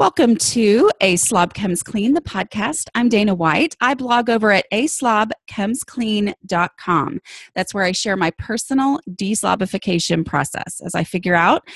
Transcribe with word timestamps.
Welcome 0.00 0.36
to 0.36 0.90
A 1.02 1.16
Slob 1.16 1.52
Comes 1.52 1.82
Clean, 1.82 2.14
the 2.14 2.22
podcast. 2.22 2.88
I'm 2.94 3.10
Dana 3.10 3.34
White. 3.34 3.76
I 3.82 3.92
blog 3.92 4.30
over 4.30 4.50
at 4.50 4.64
aslobcomesclean.com. 4.72 7.20
That's 7.54 7.74
where 7.74 7.84
I 7.84 7.92
share 7.92 8.16
my 8.16 8.30
personal 8.30 9.00
deslobification 9.10 10.24
process 10.24 10.80
as 10.82 10.94
I 10.94 11.04
figure 11.04 11.34
out 11.34 11.68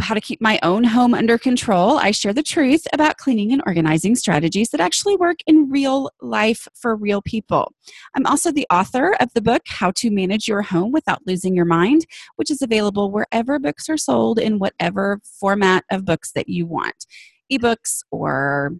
how 0.00 0.14
to 0.14 0.20
keep 0.20 0.40
my 0.40 0.58
own 0.62 0.84
home 0.84 1.12
under 1.12 1.38
control. 1.38 1.98
I 1.98 2.12
share 2.12 2.32
the 2.32 2.42
truth 2.42 2.86
about 2.92 3.16
cleaning 3.16 3.52
and 3.52 3.62
organizing 3.66 4.14
strategies 4.14 4.70
that 4.70 4.80
actually 4.80 5.16
work 5.16 5.38
in 5.46 5.68
real 5.70 6.10
life 6.20 6.68
for 6.74 6.94
real 6.94 7.20
people. 7.20 7.72
I'm 8.14 8.26
also 8.26 8.52
the 8.52 8.66
author 8.70 9.16
of 9.20 9.32
the 9.34 9.42
book, 9.42 9.62
How 9.66 9.90
to 9.92 10.10
Manage 10.10 10.46
Your 10.46 10.62
Home 10.62 10.92
Without 10.92 11.22
Losing 11.26 11.54
Your 11.56 11.64
Mind, 11.64 12.06
which 12.36 12.50
is 12.50 12.62
available 12.62 13.10
wherever 13.10 13.58
books 13.58 13.88
are 13.88 13.96
sold 13.96 14.38
in 14.38 14.58
whatever 14.58 15.20
format 15.40 15.84
of 15.90 16.04
books 16.04 16.32
that 16.32 16.48
you 16.48 16.66
want 16.66 17.06
ebooks 17.52 18.00
or 18.10 18.72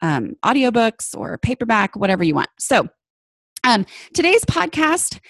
um, 0.00 0.34
audiobooks 0.44 1.16
or 1.16 1.38
paperback, 1.38 1.96
whatever 1.96 2.24
you 2.24 2.34
want. 2.34 2.48
So, 2.58 2.88
um, 3.64 3.86
today's 4.12 4.44
podcast 4.44 5.20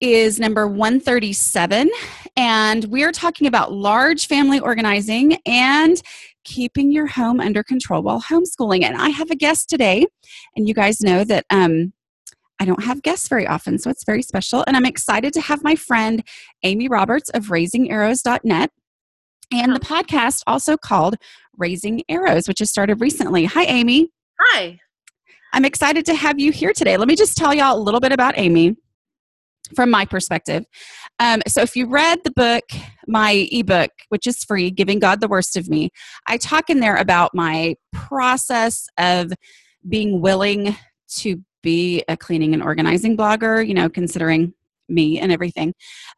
is 0.00 0.40
number 0.40 0.66
137, 0.66 1.90
and 2.36 2.84
we're 2.86 3.12
talking 3.12 3.46
about 3.46 3.72
large 3.72 4.26
family 4.26 4.58
organizing 4.58 5.38
and 5.44 6.00
keeping 6.44 6.90
your 6.90 7.06
home 7.06 7.40
under 7.40 7.62
control 7.62 8.02
while 8.02 8.22
homeschooling. 8.22 8.82
And 8.82 8.96
I 8.96 9.10
have 9.10 9.30
a 9.30 9.36
guest 9.36 9.68
today, 9.68 10.06
and 10.56 10.66
you 10.66 10.74
guys 10.74 11.00
know 11.00 11.22
that 11.24 11.44
um, 11.50 11.92
I 12.58 12.64
don't 12.64 12.82
have 12.84 13.02
guests 13.02 13.28
very 13.28 13.46
often, 13.46 13.78
so 13.78 13.90
it's 13.90 14.04
very 14.04 14.22
special. 14.22 14.64
And 14.66 14.76
I'm 14.76 14.86
excited 14.86 15.32
to 15.34 15.40
have 15.40 15.62
my 15.62 15.76
friend 15.76 16.26
Amy 16.62 16.88
Roberts 16.88 17.28
of 17.30 17.46
RaisingArrows.net 17.46 18.70
and 19.52 19.74
the 19.74 19.80
podcast 19.80 20.42
also 20.46 20.76
called 20.76 21.16
Raising 21.58 22.02
Arrows, 22.08 22.48
which 22.48 22.60
has 22.60 22.70
started 22.70 23.00
recently. 23.00 23.44
Hi, 23.44 23.64
Amy. 23.64 24.10
Hi. 24.40 24.80
I'm 25.52 25.64
excited 25.64 26.06
to 26.06 26.14
have 26.14 26.38
you 26.38 26.52
here 26.52 26.72
today. 26.72 26.96
Let 26.96 27.08
me 27.08 27.16
just 27.16 27.36
tell 27.36 27.52
y'all 27.52 27.76
a 27.76 27.82
little 27.82 28.00
bit 28.00 28.12
about 28.12 28.38
Amy 28.38 28.76
from 29.74 29.90
my 29.90 30.04
perspective. 30.04 30.64
Um, 31.18 31.42
so, 31.46 31.60
if 31.62 31.76
you 31.76 31.86
read 31.86 32.20
the 32.24 32.32
book, 32.32 32.64
my 33.06 33.48
ebook, 33.52 33.90
which 34.08 34.26
is 34.26 34.42
free, 34.44 34.70
Giving 34.70 34.98
God 34.98 35.20
the 35.20 35.28
Worst 35.28 35.56
of 35.56 35.68
Me, 35.68 35.90
I 36.26 36.36
talk 36.36 36.70
in 36.70 36.80
there 36.80 36.96
about 36.96 37.34
my 37.34 37.76
process 37.92 38.86
of 38.98 39.32
being 39.88 40.20
willing 40.20 40.76
to 41.16 41.42
be 41.62 42.02
a 42.08 42.16
cleaning 42.16 42.54
and 42.54 42.62
organizing 42.62 43.16
blogger, 43.16 43.66
you 43.66 43.74
know, 43.74 43.88
considering 43.88 44.54
me 44.88 45.18
and 45.18 45.32
everything. 45.32 45.74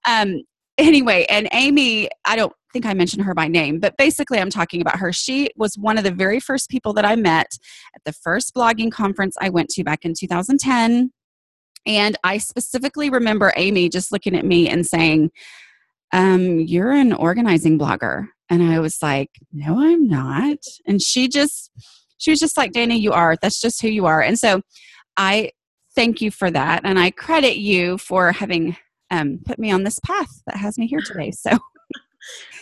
Um, 0.07 0.43
anyway, 0.79 1.27
and 1.29 1.49
Amy, 1.53 2.09
I 2.25 2.37
don't 2.37 2.53
think 2.73 2.87
I 2.87 2.95
mentioned 2.95 3.25
her 3.25 3.35
by 3.35 3.49
name, 3.49 3.79
but 3.79 3.97
basically 3.99 4.39
I'm 4.39 4.51
talking 4.51 4.81
about 4.81 4.97
her. 4.97 5.13
She 5.13 5.51
was 5.57 5.77
one 5.77 5.99
of 5.99 6.05
the 6.05 6.11
very 6.11 6.41
first 6.41 6.71
people 6.71 6.93
that 6.95 7.05
I 7.05 7.17
met 7.17 7.59
at 7.95 8.03
the 8.05 8.13
first 8.13 8.55
blogging 8.55 8.91
conference 8.91 9.37
I 9.41 9.51
went 9.51 9.69
to 9.71 9.85
back 9.85 10.05
in 10.05 10.15
2010 10.19 11.13
and 11.87 12.17
I 12.25 12.39
specifically 12.39 13.11
remember 13.11 13.53
Amy 13.57 13.89
just 13.89 14.13
looking 14.13 14.37
at 14.37 14.45
me 14.45 14.69
and 14.69 14.87
saying, 14.87 15.31
um, 16.13 16.61
You're 16.61 16.93
an 16.93 17.13
organizing 17.13 17.79
blogger. 17.79 18.29
And 18.51 18.63
I 18.63 18.81
was 18.81 18.99
like, 19.03 19.31
No, 19.53 19.81
I'm 19.81 20.07
not. 20.07 20.59
And 20.87 21.01
she 21.03 21.29
just, 21.29 21.71
she 22.19 22.31
was 22.31 22.41
just 22.41 22.57
like, 22.57 22.73
Dana, 22.73 22.95
you 22.95 23.13
are. 23.13 23.37
That's 23.41 23.61
just 23.61 23.83
who 23.83 23.89
you 23.89 24.07
are. 24.07 24.23
And 24.23 24.39
so 24.39 24.63
I 25.17 25.51
thank 25.95 26.21
you 26.21 26.31
for 26.31 26.51
that. 26.51 26.83
And 26.85 26.99
I 26.99 27.11
credit 27.11 27.59
you 27.59 27.99
for 27.99 28.33
having 28.33 28.77
um, 29.11 29.41
put 29.45 29.59
me 29.59 29.71
on 29.71 29.85
this 29.85 29.99
path 29.99 30.43
that 30.47 30.57
has 30.57 30.79
me 30.79 30.87
here 30.87 31.03
today. 31.05 31.31
So 31.33 31.51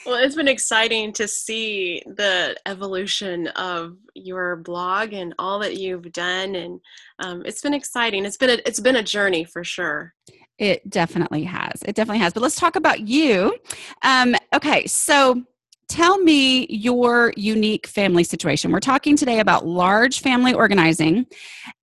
well, 0.06 0.16
it's 0.16 0.34
been 0.34 0.48
exciting 0.48 1.12
to 1.14 1.28
see 1.28 2.02
the 2.06 2.56
evolution 2.66 3.48
of 3.48 3.96
your 4.14 4.56
blog 4.56 5.12
and 5.12 5.34
all 5.38 5.58
that 5.60 5.76
you've 5.76 6.12
done, 6.12 6.54
and 6.54 6.80
um, 7.18 7.42
it's 7.44 7.60
been 7.60 7.74
exciting. 7.74 8.24
It's 8.24 8.36
been 8.36 8.50
a, 8.50 8.58
it's 8.66 8.80
been 8.80 8.96
a 8.96 9.02
journey 9.02 9.44
for 9.44 9.64
sure. 9.64 10.14
It 10.58 10.88
definitely 10.90 11.44
has. 11.44 11.82
It 11.82 11.94
definitely 11.94 12.18
has. 12.18 12.34
But 12.34 12.42
let's 12.42 12.56
talk 12.56 12.76
about 12.76 13.08
you. 13.08 13.56
Um, 14.02 14.36
okay, 14.54 14.86
so 14.86 15.42
tell 15.88 16.18
me 16.18 16.66
your 16.68 17.32
unique 17.36 17.86
family 17.86 18.24
situation. 18.24 18.70
We're 18.70 18.80
talking 18.80 19.16
today 19.16 19.40
about 19.40 19.66
large 19.66 20.20
family 20.20 20.54
organizing, 20.54 21.26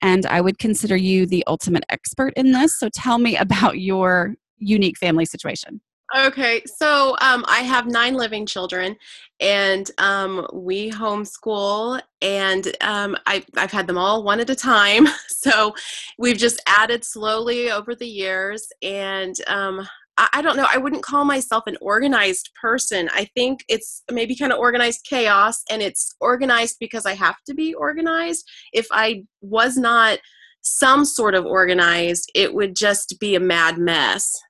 and 0.01 0.25
I 0.27 0.41
would 0.41 0.59
consider 0.59 0.95
you 0.95 1.25
the 1.25 1.43
ultimate 1.47 1.83
expert 1.89 2.33
in 2.37 2.51
this. 2.51 2.79
So 2.79 2.89
tell 2.89 3.17
me 3.17 3.35
about 3.35 3.79
your 3.79 4.35
unique 4.59 4.97
family 4.97 5.25
situation. 5.25 5.81
Okay, 6.15 6.61
so 6.65 7.17
um, 7.19 7.43
I 7.49 7.59
have 7.59 7.85
nine 7.85 8.13
living 8.13 8.45
children, 8.45 8.95
and 9.41 9.91
um, 9.97 10.47
we 10.53 10.89
homeschool, 10.89 12.01
and 12.21 12.73
um, 12.79 13.17
I, 13.25 13.43
have 13.57 13.73
had 13.73 13.87
them 13.87 13.97
all 13.97 14.23
one 14.23 14.39
at 14.39 14.49
a 14.49 14.55
time. 14.55 15.07
So 15.39 15.75
we've 16.17 16.37
just 16.37 16.59
added 16.67 17.05
slowly 17.05 17.71
over 17.71 17.93
the 17.93 18.07
years, 18.07 18.67
and 18.81 19.35
um, 19.47 19.87
I, 20.17 20.27
I, 20.33 20.41
don't 20.41 20.57
know. 20.57 20.67
I 20.73 20.77
wouldn't 20.77 21.03
call 21.03 21.25
myself 21.25 21.65
an 21.67 21.77
organized 21.79 22.49
person. 22.59 23.07
I 23.13 23.29
think 23.35 23.63
it's 23.69 24.01
maybe 24.11 24.35
kind 24.35 24.51
of 24.51 24.57
organized 24.57 25.05
chaos, 25.07 25.61
and 25.69 25.81
it's 25.81 26.15
organized 26.19 26.77
because 26.79 27.05
I 27.05 27.13
have 27.13 27.37
to 27.45 27.53
be 27.53 27.73
organized. 27.75 28.49
If 28.73 28.87
I 28.91 29.23
was 29.41 29.77
not 29.77 30.19
some 30.61 31.05
sort 31.05 31.35
of 31.35 31.45
organized, 31.45 32.29
it 32.33 32.53
would 32.53 32.75
just 32.75 33.17
be 33.19 33.35
a 33.35 33.39
mad 33.39 33.77
mess 33.77 34.41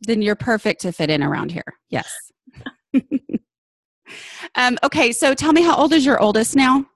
then 0.00 0.22
you're 0.22 0.36
perfect 0.36 0.80
to 0.82 0.92
fit 0.92 1.10
in 1.10 1.22
around 1.22 1.50
here. 1.50 1.74
Yes. 1.90 2.10
um, 4.54 4.78
okay, 4.82 5.12
so 5.12 5.34
tell 5.34 5.52
me 5.52 5.62
how 5.62 5.76
old 5.76 5.92
is 5.92 6.06
your 6.06 6.20
oldest 6.20 6.56
now? 6.56 6.86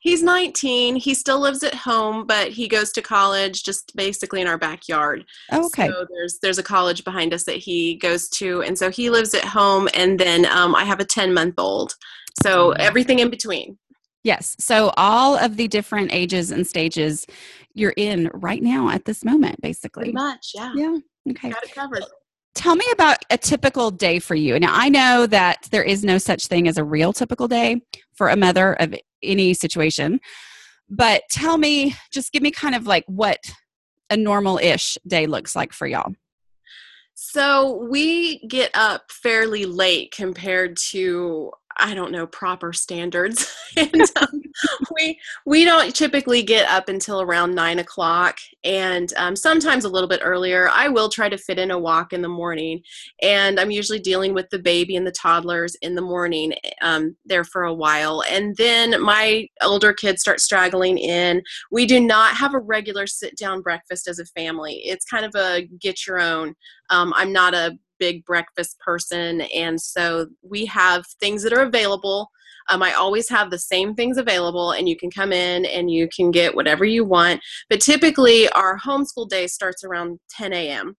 He's 0.00 0.22
19. 0.22 0.96
He 0.96 1.12
still 1.12 1.40
lives 1.40 1.62
at 1.62 1.74
home, 1.74 2.26
but 2.26 2.48
he 2.48 2.68
goes 2.68 2.90
to 2.92 3.02
college 3.02 3.64
just 3.64 3.94
basically 3.94 4.40
in 4.40 4.46
our 4.46 4.56
backyard. 4.56 5.26
Oh, 5.52 5.66
okay. 5.66 5.88
So 5.88 6.06
there's 6.10 6.38
there's 6.40 6.58
a 6.58 6.62
college 6.62 7.04
behind 7.04 7.34
us 7.34 7.44
that 7.44 7.56
he 7.56 7.96
goes 7.96 8.28
to, 8.30 8.62
and 8.62 8.78
so 8.78 8.90
he 8.90 9.10
lives 9.10 9.34
at 9.34 9.44
home. 9.44 9.88
And 9.92 10.18
then 10.18 10.46
um, 10.46 10.74
I 10.74 10.84
have 10.84 11.00
a 11.00 11.04
10 11.04 11.34
month 11.34 11.54
old. 11.58 11.94
So 12.42 12.70
everything 12.72 13.18
in 13.18 13.28
between. 13.28 13.76
Yes. 14.24 14.56
So 14.58 14.92
all 14.96 15.36
of 15.36 15.56
the 15.56 15.68
different 15.68 16.12
ages 16.12 16.50
and 16.50 16.66
stages 16.66 17.26
you're 17.74 17.94
in 17.96 18.30
right 18.32 18.62
now 18.62 18.88
at 18.88 19.04
this 19.04 19.24
moment, 19.24 19.60
basically. 19.60 20.04
Pretty 20.04 20.14
much, 20.14 20.52
yeah. 20.54 20.72
Yeah. 20.74 20.98
Okay. 21.30 21.50
Got 21.50 21.64
it 21.64 21.74
covered. 21.74 22.04
Tell 22.54 22.74
me 22.74 22.84
about 22.92 23.18
a 23.30 23.38
typical 23.38 23.90
day 23.90 24.18
for 24.18 24.34
you. 24.34 24.58
Now, 24.58 24.72
I 24.72 24.88
know 24.88 25.26
that 25.26 25.68
there 25.70 25.84
is 25.84 26.04
no 26.04 26.18
such 26.18 26.46
thing 26.46 26.68
as 26.68 26.76
a 26.76 26.84
real 26.84 27.12
typical 27.12 27.48
day 27.48 27.80
for 28.14 28.28
a 28.28 28.36
mother 28.36 28.74
of 28.74 28.94
any 29.22 29.54
situation, 29.54 30.20
but 30.88 31.22
tell 31.30 31.58
me, 31.58 31.94
just 32.12 32.32
give 32.32 32.42
me 32.42 32.50
kind 32.50 32.74
of 32.74 32.86
like 32.86 33.04
what 33.06 33.38
a 34.10 34.16
normal 34.16 34.58
ish 34.58 34.98
day 35.06 35.26
looks 35.26 35.54
like 35.54 35.72
for 35.72 35.86
y'all. 35.86 36.12
So 37.14 37.86
we 37.88 38.38
get 38.48 38.70
up 38.74 39.12
fairly 39.12 39.66
late 39.66 40.12
compared 40.12 40.76
to 40.90 41.52
I 41.80 41.94
don't 41.94 42.12
know 42.12 42.26
proper 42.26 42.72
standards, 42.72 43.52
and 43.76 44.02
um, 44.20 44.42
we 44.94 45.18
we 45.46 45.64
don't 45.64 45.94
typically 45.94 46.42
get 46.42 46.68
up 46.68 46.88
until 46.88 47.20
around 47.22 47.54
nine 47.54 47.78
o'clock, 47.78 48.36
and 48.62 49.12
um, 49.16 49.34
sometimes 49.34 49.84
a 49.84 49.88
little 49.88 50.08
bit 50.08 50.20
earlier. 50.22 50.68
I 50.68 50.88
will 50.88 51.08
try 51.08 51.28
to 51.28 51.38
fit 51.38 51.58
in 51.58 51.70
a 51.70 51.78
walk 51.78 52.12
in 52.12 52.22
the 52.22 52.28
morning, 52.28 52.82
and 53.22 53.58
I'm 53.58 53.70
usually 53.70 53.98
dealing 53.98 54.34
with 54.34 54.48
the 54.50 54.58
baby 54.58 54.96
and 54.96 55.06
the 55.06 55.12
toddlers 55.12 55.74
in 55.76 55.94
the 55.94 56.02
morning 56.02 56.54
um, 56.82 57.16
there 57.24 57.44
for 57.44 57.64
a 57.64 57.74
while, 57.74 58.22
and 58.28 58.54
then 58.56 59.02
my 59.02 59.48
older 59.62 59.92
kids 59.92 60.20
start 60.20 60.40
straggling 60.40 60.98
in. 60.98 61.42
We 61.70 61.86
do 61.86 61.98
not 61.98 62.36
have 62.36 62.54
a 62.54 62.60
regular 62.60 63.06
sit 63.06 63.36
down 63.36 63.62
breakfast 63.62 64.06
as 64.06 64.18
a 64.18 64.26
family. 64.26 64.74
It's 64.84 65.04
kind 65.04 65.24
of 65.24 65.34
a 65.34 65.66
get 65.80 66.06
your 66.06 66.20
own. 66.20 66.54
Um, 66.90 67.12
I'm 67.16 67.32
not 67.32 67.54
a 67.54 67.78
big 68.00 68.24
breakfast 68.24 68.80
person, 68.80 69.42
and 69.42 69.80
so 69.80 70.26
we 70.42 70.66
have 70.66 71.06
things 71.20 71.44
that 71.44 71.52
are 71.52 71.62
available. 71.62 72.30
Um, 72.68 72.82
I 72.82 72.94
always 72.94 73.28
have 73.28 73.50
the 73.50 73.58
same 73.58 73.94
things 73.94 74.16
available, 74.16 74.72
and 74.72 74.88
you 74.88 74.96
can 74.96 75.10
come 75.10 75.32
in 75.32 75.66
and 75.66 75.90
you 75.90 76.08
can 76.08 76.30
get 76.30 76.54
whatever 76.54 76.84
you 76.84 77.04
want. 77.04 77.40
But 77.68 77.80
typically, 77.80 78.48
our 78.50 78.78
homeschool 78.78 79.28
day 79.28 79.46
starts 79.46 79.84
around 79.84 80.18
10 80.30 80.52
a.m. 80.52 80.96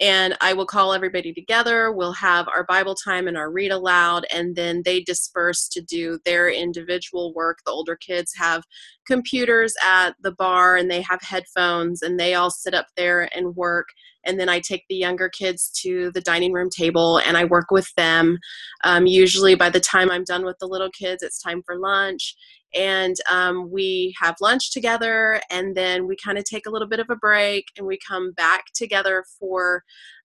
And 0.00 0.34
I 0.40 0.54
will 0.54 0.64
call 0.64 0.94
everybody 0.94 1.34
together. 1.34 1.92
We'll 1.92 2.14
have 2.14 2.48
our 2.48 2.64
Bible 2.64 2.94
time 2.94 3.28
and 3.28 3.36
our 3.36 3.50
read 3.50 3.70
aloud, 3.70 4.24
and 4.32 4.56
then 4.56 4.80
they 4.86 5.02
disperse 5.02 5.68
to 5.68 5.82
do 5.82 6.18
their 6.24 6.50
individual 6.50 7.34
work. 7.34 7.58
The 7.66 7.72
older 7.72 7.96
kids 7.96 8.32
have 8.38 8.62
computers 9.06 9.74
at 9.84 10.14
the 10.22 10.32
bar 10.32 10.76
and 10.76 10.90
they 10.90 11.02
have 11.02 11.20
headphones, 11.20 12.00
and 12.00 12.18
they 12.18 12.32
all 12.32 12.50
sit 12.50 12.72
up 12.72 12.86
there 12.96 13.28
and 13.36 13.54
work 13.54 13.88
and 14.24 14.38
then 14.38 14.48
I 14.48 14.60
take 14.60 14.84
the 14.88 14.96
younger 14.96 15.28
kids 15.28 15.70
to 15.82 16.10
the 16.12 16.20
dining 16.20 16.52
room 16.52 16.68
table 16.70 17.18
and 17.18 17.36
I 17.36 17.44
work 17.44 17.70
with 17.70 17.92
them. 17.96 18.38
Um, 18.84 19.06
usually, 19.06 19.54
by 19.54 19.70
the 19.70 19.80
time 19.80 20.10
I'm 20.10 20.24
done 20.24 20.44
with 20.44 20.58
the 20.58 20.68
little 20.68 20.90
kids, 20.90 21.22
it's 21.22 21.40
time 21.40 21.62
for 21.64 21.78
lunch, 21.78 22.34
and 22.74 23.16
um, 23.30 23.70
we 23.70 24.14
have 24.20 24.36
lunch 24.40 24.72
together, 24.72 25.40
and 25.50 25.76
then 25.76 26.06
we 26.06 26.16
kind 26.16 26.38
of 26.38 26.44
take 26.44 26.66
a 26.66 26.70
little 26.70 26.88
bit 26.88 27.00
of 27.00 27.10
a 27.10 27.16
break, 27.16 27.66
and 27.76 27.86
we 27.86 27.98
come 28.06 28.32
back 28.32 28.64
together 28.74 29.24
for 29.38 29.82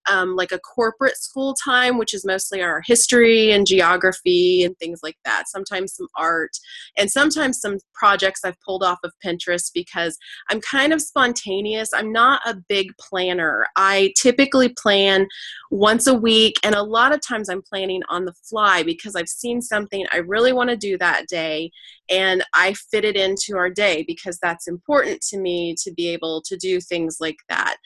um, 0.09 0.35
like 0.35 0.51
a 0.51 0.59
corporate 0.59 1.17
school 1.17 1.55
time, 1.63 1.97
which 1.97 2.13
is 2.13 2.25
mostly 2.25 2.61
our 2.61 2.81
history 2.85 3.51
and 3.51 3.67
geography 3.67 4.63
and 4.63 4.77
things 4.77 4.99
like 5.03 5.17
that. 5.25 5.47
Sometimes 5.47 5.95
some 5.95 6.07
art, 6.15 6.51
and 6.97 7.11
sometimes 7.11 7.59
some 7.59 7.77
projects 7.93 8.41
I've 8.43 8.59
pulled 8.61 8.83
off 8.83 8.99
of 9.03 9.13
Pinterest 9.23 9.71
because 9.73 10.17
I'm 10.49 10.61
kind 10.61 10.93
of 10.93 11.01
spontaneous. 11.01 11.89
I'm 11.93 12.11
not 12.11 12.41
a 12.45 12.55
big 12.67 12.87
planner. 12.99 13.67
I 13.75 14.13
typically 14.17 14.69
plan 14.69 15.27
once 15.71 16.07
a 16.07 16.13
week, 16.13 16.55
and 16.63 16.75
a 16.75 16.83
lot 16.83 17.13
of 17.13 17.21
times 17.21 17.49
I'm 17.49 17.61
planning 17.61 18.01
on 18.09 18.25
the 18.25 18.33
fly 18.49 18.83
because 18.83 19.15
I've 19.15 19.29
seen 19.29 19.61
something 19.61 20.05
I 20.11 20.17
really 20.17 20.53
want 20.53 20.69
to 20.69 20.77
do 20.77 20.97
that 20.97 21.27
day 21.27 21.71
and 22.09 22.43
I 22.53 22.73
fit 22.73 23.05
it 23.05 23.15
into 23.15 23.57
our 23.57 23.69
day 23.69 24.03
because 24.07 24.37
that's 24.41 24.67
important 24.67 25.21
to 25.29 25.37
me 25.37 25.75
to 25.83 25.91
be 25.91 26.09
able 26.09 26.41
to 26.45 26.57
do 26.57 26.79
things 26.79 27.17
like 27.19 27.37
that. 27.49 27.77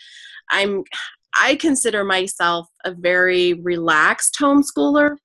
I'm 0.51 0.83
I 1.39 1.55
consider 1.55 2.03
myself 2.03 2.67
a 2.85 2.93
very 2.93 3.53
relaxed 3.53 4.37
homeschooler 4.39 5.15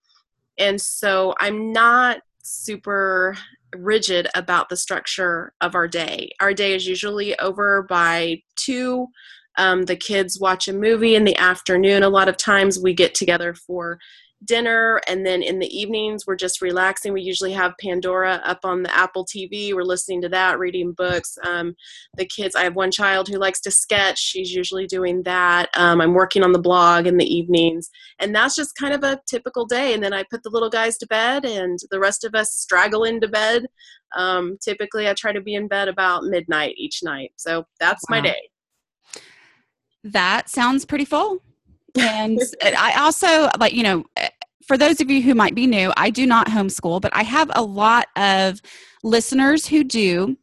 and 0.59 0.81
so 0.81 1.35
I'm 1.41 1.73
not 1.73 2.21
super 2.43 3.37
rigid 3.75 4.29
about 4.37 4.69
the 4.69 4.77
structure 4.77 5.53
of 5.61 5.75
our 5.75 5.89
day. 5.89 6.31
Our 6.41 6.55
day 6.55 6.75
is 6.75 6.87
usually 6.87 7.37
over 7.41 7.83
by 7.83 8.43
2 8.57 9.09
um, 9.57 9.85
the 9.85 9.97
kids 9.97 10.41
watch 10.41 10.69
a 10.69 10.73
movie 10.73 11.15
in 11.15 11.25
the 11.25 11.37
afternoon. 11.37 12.03
A 12.03 12.09
lot 12.09 12.29
of 12.29 12.37
times 12.37 12.79
we 12.79 12.93
get 12.93 13.15
together 13.15 13.55
for 13.55 13.99
dinner 14.45 15.01
and 15.09 15.25
then 15.25 15.43
in 15.43 15.59
the 15.59 15.79
evenings 15.79 16.27
we're 16.27 16.37
just 16.37 16.61
relaxing. 16.61 17.13
We 17.13 17.23
usually 17.23 17.53
have 17.53 17.75
pandora 17.81 18.41
up 18.45 18.61
on 18.65 18.83
the 18.83 18.95
apple 18.95 19.25
tv 19.25 19.75
we're 19.75 19.83
listening 19.83 20.23
to 20.23 20.29
that 20.31 20.59
reading 20.59 20.93
books. 20.93 21.37
Um, 21.45 21.75
the 22.17 22.27
kids 22.27 22.55
i 22.55 22.65
have 22.65 22.77
one 22.77 22.91
child 22.91 23.29
who 23.29 23.39
likes 23.39 23.61
to 23.63 23.71
sketch. 23.71 24.19
She's 24.19 24.53
usually 24.53 24.87
doing 24.87 25.23
that. 25.25 25.71
Um, 25.77 26.01
i'm 26.01 26.15
working 26.15 26.43
on 26.43 26.53
the 26.53 26.59
blog 26.59 27.07
in 27.07 27.17
the 27.17 27.35
evenings. 27.35 27.91
And 28.19 28.35
that's 28.35 28.55
just 28.55 28.77
kind 28.77 28.95
of 28.95 29.03
a 29.03 29.21
typical 29.27 29.67
day. 29.67 29.95
And 29.95 30.03
then 30.03 30.13
i 30.13 30.25
put 30.31 30.43
the 30.43 30.51
little 30.51 30.71
guys 30.71 30.99
to 30.99 31.07
bed 31.07 31.45
and 31.45 31.79
the 31.91 32.01
rest 32.01 32.25
of 32.25 32.35
us 32.35 32.53
straggle 32.55 33.05
into 33.05 33.29
bed. 33.29 33.67
Um, 34.17 34.59
typically 34.63 35.09
i 35.09 35.15
try 35.15 35.33
to 35.33 35.41
be 35.41 35.55
in 35.55 35.69
bed 35.69 35.89
about 35.89 36.25
midnight 36.25 36.75
each 36.77 37.03
night. 37.03 37.33
So 37.37 37.65
that's 37.81 38.03
wow. 38.09 38.17
my 38.17 38.21
day. 38.21 38.49
That 40.05 40.51
sounds 40.51 40.85
pretty 40.85 41.05
full. 41.07 41.41
And 41.97 42.41
I 42.61 42.95
also 42.99 43.49
like 43.61 43.73
you 43.73 43.85
know 43.85 44.05
eh, 44.17 44.29
for 44.67 44.79
those 44.79 45.01
of 45.01 45.11
you 45.11 45.23
who 45.23 45.35
might 45.35 45.55
be 45.55 45.67
new, 45.67 45.93
I 45.97 46.11
do 46.11 46.27
not 46.27 46.49
homeschool, 46.49 47.01
but 47.01 47.15
I 47.15 47.23
have 47.23 47.51
a 47.55 47.63
lot 47.63 48.07
of 48.17 48.61
listeners 49.03 49.67
who 49.67 49.85
do. 49.85 50.37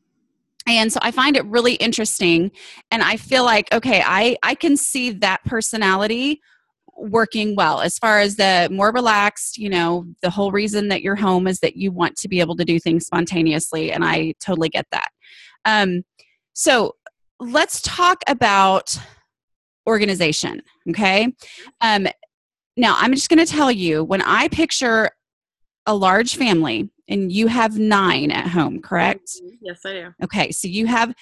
And 0.68 0.94
so 0.94 1.00
I 1.02 1.12
find 1.12 1.36
it 1.36 1.46
really 1.46 1.74
interesting 1.76 2.52
and 2.92 3.02
I 3.02 3.18
feel 3.18 3.44
like 3.44 3.74
okay, 3.74 4.04
I 4.06 4.38
I 4.44 4.54
can 4.54 4.78
see 4.78 5.10
that 5.10 5.44
personality 5.44 6.40
working 6.96 7.56
well 7.56 7.82
as 7.82 7.98
far 7.98 8.20
as 8.20 8.36
the 8.36 8.70
more 8.72 8.92
relaxed, 8.92 9.58
you 9.58 9.70
know, 9.70 10.06
the 10.22 10.30
whole 10.30 10.52
reason 10.52 10.90
that 10.90 11.02
you're 11.02 11.16
home 11.16 11.48
is 11.48 11.60
that 11.62 11.76
you 11.76 11.92
want 11.92 12.16
to 12.18 12.28
be 12.28 12.40
able 12.40 12.56
to 12.58 12.66
do 12.66 12.80
things 12.80 13.08
spontaneously 13.08 13.92
and 13.92 14.06
I 14.06 14.36
totally 14.40 14.70
get 14.70 14.86
that. 14.92 15.10
Um 15.66 16.04
so 16.54 16.96
let's 17.40 17.82
talk 17.82 18.22
about 18.28 18.96
organization. 19.88 20.62
Okay. 20.90 21.34
Um, 21.82 22.08
now, 22.78 22.96
I'm 22.98 23.14
just 23.14 23.30
going 23.30 23.46
to 23.46 23.52
tell 23.52 23.72
you 23.72 24.04
when 24.04 24.22
I 24.22 24.48
picture 24.48 25.10
a 25.86 25.96
large 25.96 26.36
family, 26.36 26.90
and 27.08 27.32
you 27.32 27.48
have 27.48 27.78
nine 27.78 28.32
at 28.32 28.48
home, 28.48 28.82
correct? 28.82 29.30
Mm-hmm. 29.44 29.56
Yes, 29.62 29.82
I 29.86 29.94
do. 29.94 30.14
Okay. 30.24 30.52
So 30.52 30.68
you 30.68 30.86
have, 30.88 31.14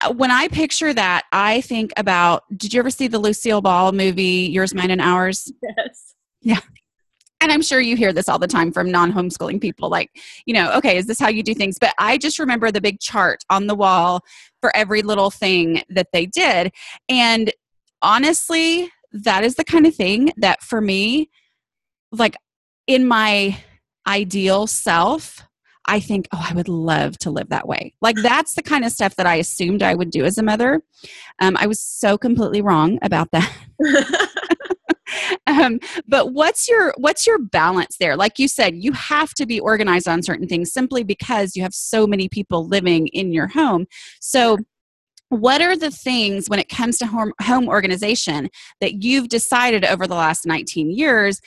uh, 0.00 0.12
when 0.14 0.30
I 0.30 0.48
picture 0.48 0.94
that, 0.94 1.24
I 1.32 1.60
think 1.60 1.92
about 1.96 2.44
did 2.56 2.72
you 2.72 2.80
ever 2.80 2.90
see 2.90 3.08
the 3.08 3.18
Lucille 3.18 3.60
Ball 3.60 3.92
movie, 3.92 4.48
Yours, 4.50 4.74
Mine, 4.74 4.90
and 4.90 5.00
Ours? 5.00 5.52
Yes. 5.62 6.14
Yeah. 6.40 6.60
And 7.40 7.52
I'm 7.52 7.62
sure 7.62 7.80
you 7.80 7.96
hear 7.96 8.12
this 8.12 8.28
all 8.28 8.38
the 8.38 8.48
time 8.48 8.72
from 8.72 8.90
non 8.90 9.12
homeschooling 9.12 9.60
people 9.60 9.88
like, 9.88 10.10
you 10.46 10.54
know, 10.54 10.72
okay, 10.74 10.96
is 10.96 11.06
this 11.06 11.20
how 11.20 11.28
you 11.28 11.42
do 11.42 11.54
things? 11.54 11.78
But 11.78 11.94
I 11.98 12.18
just 12.18 12.38
remember 12.38 12.72
the 12.72 12.80
big 12.80 12.98
chart 13.00 13.44
on 13.50 13.66
the 13.66 13.74
wall 13.74 14.22
for 14.60 14.74
every 14.76 15.02
little 15.02 15.30
thing 15.30 15.82
that 15.90 16.08
they 16.12 16.26
did. 16.26 16.72
And 17.08 17.52
honestly, 18.02 18.90
that 19.12 19.44
is 19.44 19.54
the 19.54 19.64
kind 19.64 19.86
of 19.86 19.94
thing 19.94 20.32
that 20.36 20.62
for 20.62 20.80
me, 20.80 21.30
like 22.12 22.36
in 22.86 23.06
my 23.06 23.58
ideal 24.06 24.66
self, 24.66 25.42
I 25.86 26.00
think, 26.00 26.28
oh, 26.32 26.46
I 26.48 26.54
would 26.54 26.68
love 26.68 27.16
to 27.18 27.30
live 27.30 27.48
that 27.48 27.66
way. 27.66 27.94
Like 28.02 28.16
that's 28.16 28.54
the 28.54 28.62
kind 28.62 28.84
of 28.84 28.92
stuff 28.92 29.16
that 29.16 29.26
I 29.26 29.36
assumed 29.36 29.82
I 29.82 29.94
would 29.94 30.10
do 30.10 30.24
as 30.24 30.36
a 30.36 30.42
mother. 30.42 30.82
Um, 31.40 31.56
I 31.58 31.66
was 31.66 31.80
so 31.80 32.18
completely 32.18 32.60
wrong 32.60 32.98
about 33.02 33.30
that. 33.32 33.50
um, 35.46 35.80
but 36.06 36.34
what's 36.34 36.68
your 36.68 36.92
what's 36.98 37.26
your 37.26 37.38
balance 37.38 37.96
there? 37.98 38.16
Like 38.16 38.38
you 38.38 38.48
said, 38.48 38.76
you 38.76 38.92
have 38.92 39.32
to 39.34 39.46
be 39.46 39.60
organized 39.60 40.08
on 40.08 40.22
certain 40.22 40.46
things 40.46 40.72
simply 40.72 41.04
because 41.04 41.56
you 41.56 41.62
have 41.62 41.74
so 41.74 42.06
many 42.06 42.28
people 42.28 42.66
living 42.66 43.06
in 43.08 43.32
your 43.32 43.46
home. 43.46 43.86
So 44.20 44.58
what 45.30 45.60
are 45.60 45.76
the 45.76 45.90
things 45.90 46.48
when 46.48 46.58
it 46.58 46.68
comes 46.68 46.98
to 46.98 47.06
home, 47.06 47.32
home 47.42 47.68
organization 47.68 48.48
that 48.80 49.02
you've 49.02 49.28
decided 49.28 49.84
over 49.84 50.06
the 50.06 50.14
last 50.14 50.46
19 50.46 50.90
years 50.90 51.40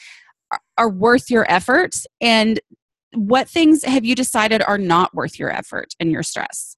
are, 0.51 0.61
are 0.77 0.89
worth 0.89 1.29
your 1.29 1.49
efforts? 1.51 2.05
And 2.19 2.59
what 3.13 3.49
things 3.49 3.83
have 3.83 4.05
you 4.05 4.15
decided 4.15 4.61
are 4.67 4.77
not 4.77 5.13
worth 5.13 5.39
your 5.39 5.51
effort 5.51 5.93
and 5.99 6.11
your 6.11 6.23
stress 6.23 6.77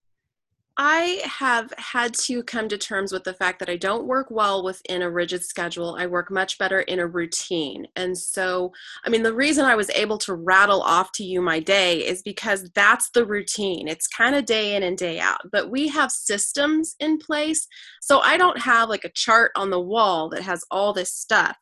I 0.76 1.22
have 1.26 1.72
had 1.78 2.16
to 2.16 2.42
come 2.42 2.68
to 2.70 2.80
terms 2.80 3.12
with 3.12 3.24
the 3.24 3.36
fact 3.36 3.60
that 3.60 3.70
I 3.70 3.76
don't 3.76 4.08
work 4.08 4.32
well 4.32 4.64
within 4.64 5.04
a 5.04 5.12
rigid 5.12 5.44
schedule. 5.44 5.96
I 6.00 6.08
work 6.08 6.32
much 6.32 6.58
better 6.58 6.82
in 6.82 6.98
a 7.00 7.06
routine. 7.06 7.86
And 7.96 8.18
so, 8.18 8.72
I 9.06 9.10
mean, 9.10 9.22
the 9.22 9.36
reason 9.36 9.66
I 9.66 9.76
was 9.76 9.92
able 9.92 10.18
to 10.20 10.34
rattle 10.34 10.82
off 10.82 11.12
to 11.14 11.24
you 11.24 11.42
my 11.42 11.60
day 11.60 12.00
is 12.00 12.24
because 12.24 12.72
that's 12.74 13.12
the 13.12 13.24
routine. 13.24 13.88
It's 13.88 14.08
kind 14.08 14.36
of 14.36 14.46
day 14.46 14.76
in 14.76 14.82
and 14.82 14.98
day 14.98 15.20
out, 15.20 15.42
but 15.52 15.70
we 15.70 15.90
have 15.90 16.12
systems 16.12 16.96
in 17.00 17.20
place. 17.20 17.68
So 18.02 18.20
I 18.22 18.38
don't 18.38 18.60
have 18.60 18.90
like 18.90 19.06
a 19.06 19.12
chart 19.14 19.52
on 19.56 19.70
the 19.70 19.82
wall 19.82 20.30
that 20.30 20.42
has 20.42 20.64
all 20.72 20.92
this 20.92 21.14
stuff 21.14 21.56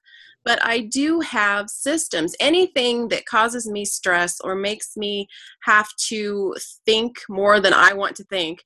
but 0.43 0.63
I 0.63 0.79
do 0.79 1.19
have 1.19 1.69
systems. 1.69 2.35
Anything 2.39 3.09
that 3.09 3.25
causes 3.25 3.69
me 3.69 3.85
stress 3.85 4.39
or 4.41 4.55
makes 4.55 4.97
me 4.97 5.27
have 5.63 5.89
to 6.07 6.55
think 6.85 7.17
more 7.29 7.59
than 7.59 7.73
I 7.73 7.93
want 7.93 8.15
to 8.17 8.23
think, 8.23 8.63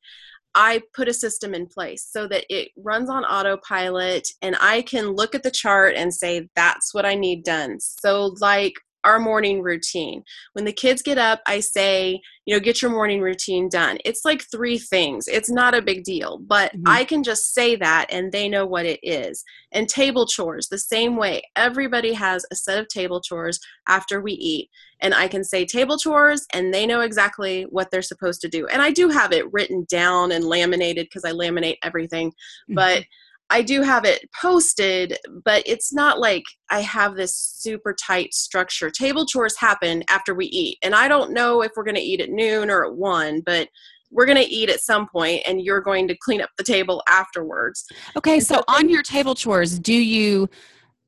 I 0.55 0.81
put 0.93 1.09
a 1.09 1.13
system 1.13 1.53
in 1.53 1.67
place 1.67 2.07
so 2.09 2.27
that 2.29 2.45
it 2.49 2.71
runs 2.77 3.09
on 3.09 3.25
autopilot 3.25 4.29
and 4.41 4.55
I 4.61 4.81
can 4.83 5.09
look 5.09 5.35
at 5.35 5.43
the 5.43 5.51
chart 5.51 5.95
and 5.95 6.13
say, 6.13 6.47
that's 6.55 6.93
what 6.93 7.05
I 7.05 7.13
need 7.13 7.43
done. 7.43 7.79
So, 7.79 8.35
like 8.39 8.73
our 9.05 9.19
morning 9.19 9.61
routine. 9.61 10.23
When 10.53 10.65
the 10.65 10.73
kids 10.73 11.01
get 11.01 11.17
up, 11.17 11.41
I 11.45 11.59
say, 11.61 12.21
you 12.45 12.53
know, 12.53 12.59
get 12.59 12.81
your 12.81 12.91
morning 12.91 13.21
routine 13.21 13.69
done. 13.69 13.97
It's 14.03 14.25
like 14.25 14.43
three 14.51 14.77
things. 14.77 15.27
It's 15.27 15.49
not 15.49 15.73
a 15.73 15.81
big 15.81 16.03
deal, 16.03 16.39
but 16.39 16.73
mm-hmm. 16.73 16.87
I 16.87 17.05
can 17.05 17.23
just 17.23 17.53
say 17.53 17.75
that 17.77 18.07
and 18.09 18.31
they 18.31 18.49
know 18.49 18.65
what 18.65 18.85
it 18.85 18.99
is. 19.01 19.43
And 19.71 19.87
table 19.87 20.25
chores, 20.25 20.67
the 20.67 20.77
same 20.77 21.15
way. 21.15 21.41
Everybody 21.55 22.13
has 22.13 22.45
a 22.51 22.55
set 22.55 22.77
of 22.77 22.87
table 22.87 23.21
chores 23.21 23.59
after 23.87 24.21
we 24.21 24.33
eat. 24.33 24.69
And 25.01 25.13
I 25.13 25.27
can 25.27 25.43
say 25.43 25.65
table 25.65 25.97
chores 25.97 26.45
and 26.53 26.73
they 26.73 26.85
know 26.85 27.01
exactly 27.01 27.63
what 27.63 27.91
they're 27.91 28.01
supposed 28.01 28.41
to 28.41 28.47
do. 28.47 28.67
And 28.67 28.81
I 28.81 28.91
do 28.91 29.09
have 29.09 29.31
it 29.31 29.51
written 29.53 29.85
down 29.89 30.31
and 30.31 30.45
laminated 30.45 31.07
because 31.07 31.25
I 31.25 31.31
laminate 31.31 31.77
everything. 31.83 32.29
Mm-hmm. 32.29 32.75
But 32.75 33.05
I 33.49 33.61
do 33.61 33.81
have 33.81 34.05
it 34.05 34.27
posted, 34.41 35.17
but 35.43 35.63
it's 35.65 35.93
not 35.93 36.19
like 36.19 36.43
I 36.71 36.81
have 36.81 37.15
this 37.15 37.35
super 37.35 37.93
tight 37.93 38.33
structure. 38.33 38.89
Table 38.89 39.25
chores 39.25 39.55
happen 39.57 40.03
after 40.09 40.33
we 40.33 40.47
eat, 40.47 40.77
and 40.81 40.95
I 40.95 41.07
don't 41.07 41.31
know 41.31 41.61
if 41.61 41.71
we're 41.75 41.83
going 41.83 41.95
to 41.95 42.01
eat 42.01 42.21
at 42.21 42.29
noon 42.29 42.69
or 42.69 42.85
at 42.85 42.95
one, 42.95 43.41
but 43.45 43.69
we're 44.11 44.25
going 44.25 44.41
to 44.41 44.49
eat 44.49 44.69
at 44.69 44.79
some 44.79 45.07
point 45.07 45.41
and 45.45 45.61
you're 45.61 45.81
going 45.81 46.07
to 46.07 46.15
clean 46.17 46.41
up 46.41 46.49
the 46.57 46.63
table 46.63 47.03
afterwards. 47.07 47.85
Okay, 48.15 48.39
so, 48.39 48.55
so 48.55 48.63
on 48.67 48.89
your 48.89 49.03
table 49.03 49.35
chores, 49.35 49.77
do 49.77 49.93
you 49.93 50.47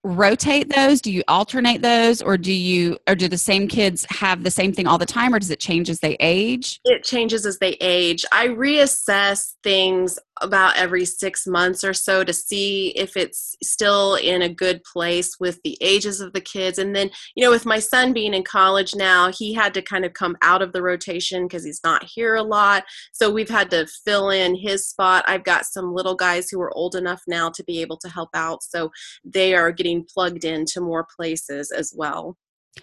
rotate 0.04 0.74
those? 0.74 1.02
Do 1.02 1.12
you 1.12 1.24
alternate 1.28 1.82
those 1.82 2.22
or 2.22 2.38
do 2.38 2.54
you 2.54 2.98
or 3.08 3.16
do 3.16 3.28
the 3.28 3.38
same 3.38 3.68
kids 3.68 4.06
have 4.10 4.44
the 4.44 4.52
same 4.52 4.74
thing 4.74 4.88
all 4.88 4.98
the 4.98 5.06
time 5.06 5.34
or 5.34 5.40
does 5.40 5.52
it 5.52 5.60
change 5.60 5.90
as 5.90 6.00
they 6.00 6.16
age? 6.20 6.80
It 6.86 7.04
changes 7.04 7.46
as 7.46 7.60
they 7.60 7.72
age. 7.82 8.26
I 8.32 8.48
reassess 8.48 9.54
things 9.64 10.18
about 10.42 10.78
every 10.78 11.06
six 11.06 11.48
months 11.48 11.84
or 11.84 11.94
so 11.94 12.24
to 12.24 12.34
see 12.34 12.90
if 12.90 13.18
it's 13.18 13.56
still 13.64 14.16
in 14.16 14.42
a 14.42 14.50
good 14.50 14.84
place 14.84 15.38
with 15.40 15.60
the 15.64 15.78
ages 15.82 16.22
of 16.22 16.34
the 16.34 16.42
kids. 16.42 16.78
And 16.78 16.96
then, 16.96 17.10
you 17.36 17.44
know, 17.44 17.52
with 17.52 17.66
my 17.66 17.80
son 17.80 18.14
being 18.14 18.34
in 18.34 18.44
college 18.44 18.96
now, 18.96 19.32
he 19.32 19.54
had 19.54 19.74
to 19.76 19.82
kind 19.82 20.06
of 20.06 20.14
come 20.14 20.38
out 20.42 20.62
of 20.62 20.74
the 20.74 20.82
rotation 20.82 21.48
because 21.48 21.64
he's 21.64 21.82
not 21.84 22.04
here 22.04 22.36
a 22.36 22.44
lot. 22.44 22.84
So 23.14 23.32
we've 23.32 23.50
had 23.50 23.70
to 23.72 23.88
fill 24.06 24.30
in 24.30 24.56
his 24.56 24.88
spot. 24.88 25.26
I've 25.28 25.44
got 25.44 25.66
some 25.66 25.94
little 25.94 26.16
guys 26.16 26.50
who 26.50 26.62
are 26.62 26.76
old 26.76 26.96
enough 26.96 27.22
now 27.28 27.50
to 27.50 27.64
be 27.64 27.82
able 27.82 27.98
to 27.98 28.10
help 28.10 28.30
out. 28.34 28.64
So 28.64 28.92
they 29.24 29.56
are 29.56 29.72
getting 29.72 30.06
plugged 30.06 30.46
into 30.46 30.82
more 30.82 31.08
places 31.16 31.72
as 31.72 31.94
well. 31.96 32.38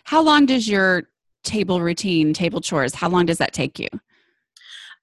How 0.04 0.22
long 0.22 0.46
does 0.46 0.68
your 0.68 1.04
table 1.44 1.80
routine, 1.80 2.32
table 2.32 2.60
chores, 2.60 2.94
how 2.94 3.08
long 3.08 3.26
does 3.26 3.38
that 3.38 3.52
take 3.52 3.78
you? 3.78 3.88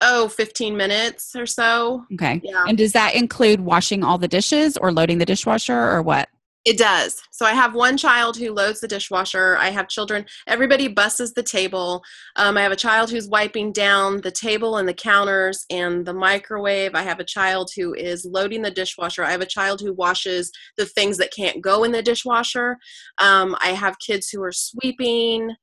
Oh 0.02 0.28
15 0.28 0.76
minutes 0.76 1.36
or 1.36 1.46
so 1.46 2.06
okay 2.14 2.42
yeah 2.44 2.64
and 2.68 2.78
does 2.78 2.92
that 2.94 3.16
include 3.16 3.62
washing 3.62 4.04
all 4.04 4.18
the 4.18 4.28
dishes 4.28 4.78
or 4.78 4.92
loading 4.92 5.18
the 5.18 5.26
dishwasher 5.26 5.78
or 5.78 6.02
what 6.02 6.28
It 6.64 6.78
does. 6.78 7.20
So 7.32 7.44
I 7.48 7.54
have 7.54 7.74
one 7.74 7.98
child 7.98 8.38
who 8.38 8.54
loads 8.54 8.82
the 8.82 8.88
dishwasher. 8.88 9.58
I 9.58 9.72
have 9.72 9.88
children. 9.88 10.26
Everybody 10.46 10.88
busses 10.88 11.34
the 11.34 11.42
table. 11.42 12.04
Um, 12.36 12.56
I 12.56 12.62
have 12.62 12.72
a 12.72 12.76
child 12.76 13.10
who's 13.10 13.28
wiping 13.28 13.72
down 13.72 14.22
the 14.22 14.30
table 14.30 14.78
and 14.78 14.88
the 14.88 14.94
counters 14.94 15.66
and 15.72 16.06
the 16.06 16.14
microwave. 16.14 16.94
I 16.94 17.02
have 17.02 17.20
a 17.20 17.24
child 17.24 17.72
who 17.76 17.96
is 17.96 18.26
loading 18.26 18.62
the 18.62 18.70
dishwasher. 18.70 19.24
I 19.24 19.32
have 19.32 19.42
a 19.42 19.56
child 19.58 19.82
who 19.82 19.94
washes 19.94 20.52
the 20.78 20.86
things 20.86 21.18
that 21.18 21.34
can't 21.34 21.64
go 21.64 21.84
in 21.84 21.92
the 21.92 22.04
dishwasher. 22.04 22.78
Um, 23.18 23.56
I 23.60 23.70
have 23.70 23.98
kids 23.98 24.30
who 24.30 24.44
are 24.44 24.54
sweeping. 24.54 25.56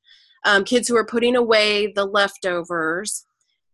Um, 0.45 0.65
kids 0.65 0.89
who 0.89 0.97
are 0.97 1.07
putting 1.07 1.37
away 1.37 1.93
the 1.95 2.07
leftovers, 2.07 3.27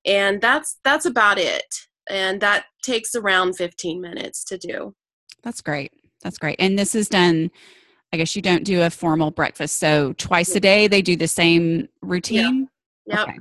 and 0.07 0.41
that's 0.41 0.79
that's 0.85 1.07
about 1.07 1.39
it. 1.39 1.65
And 2.09 2.41
that 2.41 2.67
takes 2.83 3.15
around 3.15 3.57
15 3.57 4.01
minutes 4.01 4.45
to 4.45 4.59
do. 4.59 4.95
That's 5.43 5.61
great. 5.61 5.93
That's 6.23 6.39
great. 6.39 6.57
And 6.59 6.79
this 6.79 6.95
is 6.95 7.09
done, 7.09 7.51
I 8.13 8.17
guess 8.17 8.37
you 8.37 8.43
don't 8.43 8.65
do 8.65 8.83
a 8.83 8.91
formal 8.91 9.31
breakfast. 9.31 9.77
So 9.77 10.13
twice 10.15 10.55
a 10.55 10.61
day 10.61 10.87
they 10.87 11.03
do 11.03 11.17
the 11.17 11.29
same 11.29 11.89
routine? 12.03 12.69
Yep. 13.07 13.19
Okay. 13.21 13.39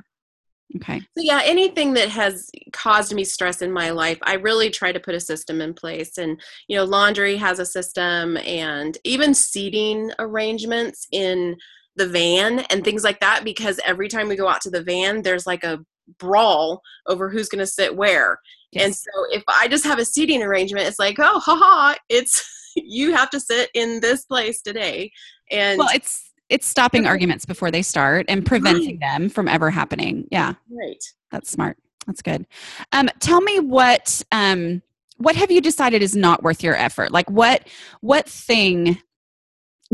Okay. 0.75 0.99
So 0.99 1.21
yeah, 1.21 1.41
anything 1.43 1.93
that 1.93 2.09
has 2.09 2.49
caused 2.71 3.13
me 3.13 3.23
stress 3.23 3.61
in 3.61 3.71
my 3.71 3.91
life, 3.91 4.17
I 4.23 4.35
really 4.35 4.69
try 4.69 4.91
to 4.91 4.99
put 4.99 5.13
a 5.13 5.19
system 5.19 5.61
in 5.61 5.73
place. 5.73 6.17
And 6.17 6.41
you 6.67 6.75
know, 6.75 6.83
laundry 6.83 7.37
has 7.37 7.59
a 7.59 7.65
system, 7.65 8.37
and 8.37 8.97
even 9.03 9.35
seating 9.35 10.11
arrangements 10.17 11.07
in 11.11 11.57
the 11.95 12.07
van 12.07 12.61
and 12.71 12.83
things 12.83 13.03
like 13.03 13.19
that. 13.19 13.43
Because 13.43 13.79
every 13.85 14.07
time 14.07 14.27
we 14.27 14.35
go 14.35 14.47
out 14.47 14.61
to 14.61 14.71
the 14.71 14.81
van, 14.81 15.21
there's 15.21 15.45
like 15.45 15.63
a 15.63 15.79
brawl 16.17 16.81
over 17.07 17.29
who's 17.29 17.49
going 17.49 17.59
to 17.59 17.67
sit 17.67 17.95
where. 17.95 18.39
Yes. 18.71 18.85
And 18.85 18.95
so 18.95 19.11
if 19.31 19.43
I 19.47 19.67
just 19.67 19.83
have 19.83 19.99
a 19.99 20.05
seating 20.05 20.43
arrangement, 20.43 20.87
it's 20.87 20.99
like, 20.99 21.17
oh, 21.19 21.39
haha, 21.39 21.95
it's 22.09 22.71
you 22.75 23.13
have 23.13 23.29
to 23.31 23.39
sit 23.39 23.69
in 23.73 23.99
this 23.99 24.25
place 24.25 24.61
today. 24.61 25.11
And 25.51 25.79
well, 25.79 25.89
it's 25.93 26.31
it's 26.49 26.67
stopping 26.67 27.05
arguments 27.05 27.45
before 27.45 27.71
they 27.71 27.81
start 27.81 28.25
and 28.29 28.45
preventing 28.45 28.99
them 28.99 29.29
from 29.29 29.47
ever 29.47 29.71
happening. 29.71 30.27
Yeah. 30.29 30.53
Right. 30.69 31.03
That's 31.31 31.49
smart. 31.49 31.77
That's 32.05 32.21
good. 32.21 32.45
Um, 32.91 33.09
tell 33.19 33.41
me 33.41 33.59
what 33.59 34.21
um, 34.31 34.81
what 35.17 35.35
have 35.35 35.51
you 35.51 35.61
decided 35.61 36.01
is 36.01 36.15
not 36.15 36.43
worth 36.43 36.63
your 36.63 36.75
effort? 36.75 37.11
Like 37.11 37.29
what 37.29 37.67
what 38.01 38.27
thing 38.27 38.97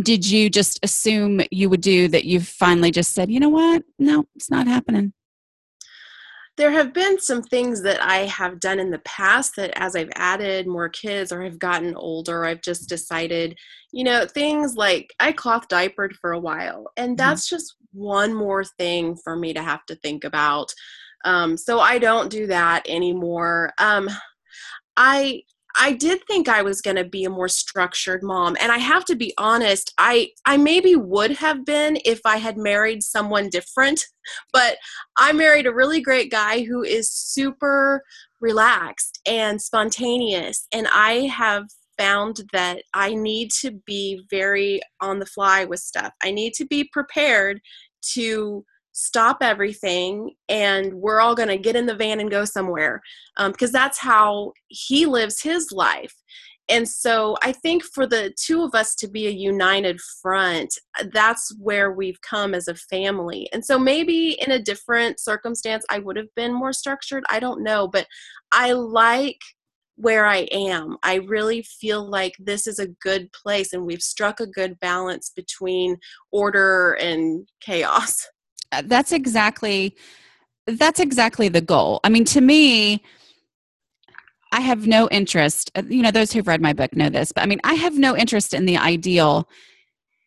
did 0.01 0.29
you 0.29 0.49
just 0.49 0.79
assume 0.81 1.41
you 1.51 1.69
would 1.69 1.81
do 1.81 2.07
that 2.07 2.23
you've 2.23 2.47
finally 2.47 2.89
just 2.89 3.13
said, 3.13 3.29
you 3.29 3.39
know 3.39 3.49
what? 3.49 3.83
No, 3.97 4.25
it's 4.35 4.49
not 4.49 4.65
happening 4.65 5.13
there 6.59 6.71
have 6.71 6.93
been 6.93 7.17
some 7.21 7.41
things 7.41 7.81
that 7.83 8.03
I 8.03 8.25
have 8.25 8.59
done 8.59 8.79
in 8.79 8.91
the 8.91 8.99
past 8.99 9.55
that 9.55 9.71
as 9.77 9.95
I've 9.95 10.11
added 10.15 10.67
more 10.67 10.89
kids 10.89 11.31
or 11.31 11.41
I've 11.41 11.57
gotten 11.57 11.95
older, 11.95 12.43
I've 12.43 12.61
just 12.61 12.89
decided, 12.89 13.57
you 13.93 14.03
know, 14.03 14.25
things 14.25 14.75
like 14.75 15.13
I 15.21 15.31
cloth 15.31 15.69
diapered 15.69 16.17
for 16.17 16.33
a 16.33 16.39
while, 16.39 16.91
and 16.97 17.11
mm-hmm. 17.11 17.15
that's 17.15 17.47
mm-hmm. 17.47 17.55
just 17.55 17.75
one 17.93 18.33
more 18.33 18.65
thing 18.65 19.15
for 19.15 19.37
me 19.37 19.53
to 19.53 19.63
have 19.63 19.85
to 19.85 19.95
think 19.95 20.25
about. 20.25 20.73
Um, 21.23 21.55
so 21.55 21.79
I 21.79 21.97
don't 21.97 22.29
do 22.29 22.45
that 22.47 22.85
anymore. 22.89 23.71
Um, 23.77 24.09
I 24.97 25.43
I 25.79 25.93
did 25.93 26.21
think 26.27 26.49
I 26.49 26.61
was 26.61 26.81
going 26.81 26.97
to 26.97 27.05
be 27.05 27.23
a 27.23 27.29
more 27.29 27.47
structured 27.47 28.21
mom 28.21 28.57
and 28.59 28.71
I 28.71 28.77
have 28.77 29.05
to 29.05 29.15
be 29.15 29.33
honest 29.37 29.93
I 29.97 30.29
I 30.45 30.57
maybe 30.57 30.95
would 30.95 31.31
have 31.31 31.65
been 31.65 31.97
if 32.05 32.19
I 32.25 32.37
had 32.37 32.57
married 32.57 33.01
someone 33.01 33.49
different 33.49 34.05
but 34.53 34.77
I 35.17 35.31
married 35.31 35.65
a 35.65 35.73
really 35.73 36.01
great 36.01 36.29
guy 36.29 36.63
who 36.63 36.83
is 36.83 37.09
super 37.09 38.03
relaxed 38.41 39.19
and 39.25 39.61
spontaneous 39.61 40.67
and 40.71 40.87
I 40.91 41.27
have 41.27 41.65
found 41.99 42.41
that 42.53 42.83
I 42.93 43.13
need 43.13 43.51
to 43.59 43.71
be 43.71 44.25
very 44.29 44.79
on 45.01 45.19
the 45.19 45.25
fly 45.25 45.65
with 45.65 45.81
stuff. 45.81 46.13
I 46.23 46.31
need 46.31 46.53
to 46.53 46.65
be 46.65 46.85
prepared 46.85 47.59
to 48.13 48.63
stop 48.99 49.37
everything 49.41 50.31
and 50.49 50.93
we're 50.93 51.19
all 51.19 51.35
going 51.35 51.49
to 51.49 51.57
get 51.57 51.75
in 51.75 51.85
the 51.85 51.95
van 51.95 52.19
and 52.19 52.29
go 52.31 52.43
somewhere 52.43 53.01
because 53.47 53.69
um, 53.69 53.79
that's 53.79 53.97
how 53.97 54.51
he 54.67 55.05
lives 55.05 55.41
his 55.41 55.71
life 55.71 56.13
and 56.67 56.87
so 56.87 57.37
i 57.41 57.51
think 57.51 57.83
for 57.83 58.05
the 58.05 58.33
two 58.37 58.61
of 58.61 58.75
us 58.75 58.95
to 58.95 59.07
be 59.07 59.27
a 59.27 59.31
united 59.31 59.99
front 60.21 60.73
that's 61.13 61.55
where 61.59 61.93
we've 61.93 62.21
come 62.21 62.53
as 62.53 62.67
a 62.67 62.75
family 62.75 63.47
and 63.53 63.63
so 63.63 63.79
maybe 63.79 64.37
in 64.45 64.51
a 64.51 64.61
different 64.61 65.19
circumstance 65.19 65.85
i 65.89 65.97
would 65.97 66.17
have 66.17 66.33
been 66.35 66.53
more 66.53 66.73
structured 66.73 67.23
i 67.29 67.39
don't 67.39 67.63
know 67.63 67.87
but 67.87 68.05
i 68.51 68.73
like 68.73 69.39
where 69.99 70.25
I 70.25 70.47
am. 70.51 70.95
I 71.03 71.15
really 71.15 71.61
feel 71.61 72.09
like 72.09 72.33
this 72.39 72.67
is 72.67 72.79
a 72.79 72.87
good 72.87 73.31
place 73.33 73.73
and 73.73 73.85
we've 73.85 74.01
struck 74.01 74.39
a 74.39 74.47
good 74.47 74.79
balance 74.79 75.29
between 75.35 75.97
order 76.31 76.93
and 76.93 77.47
chaos. 77.61 78.25
Uh, 78.71 78.83
that's 78.85 79.11
exactly 79.11 79.95
that's 80.67 80.99
exactly 80.99 81.49
the 81.49 81.61
goal. 81.61 81.99
I 82.03 82.09
mean, 82.09 82.25
to 82.25 82.41
me, 82.41 83.03
I 84.51 84.61
have 84.61 84.87
no 84.87 85.07
interest. 85.09 85.71
Uh, 85.75 85.83
you 85.87 86.01
know, 86.01 86.11
those 86.11 86.31
who've 86.31 86.47
read 86.47 86.61
my 86.61 86.73
book 86.73 86.95
know 86.95 87.09
this, 87.09 87.31
but 87.31 87.43
I 87.43 87.47
mean, 87.47 87.61
I 87.63 87.73
have 87.75 87.97
no 87.97 88.15
interest 88.15 88.53
in 88.53 88.65
the 88.65 88.77
ideal 88.77 89.49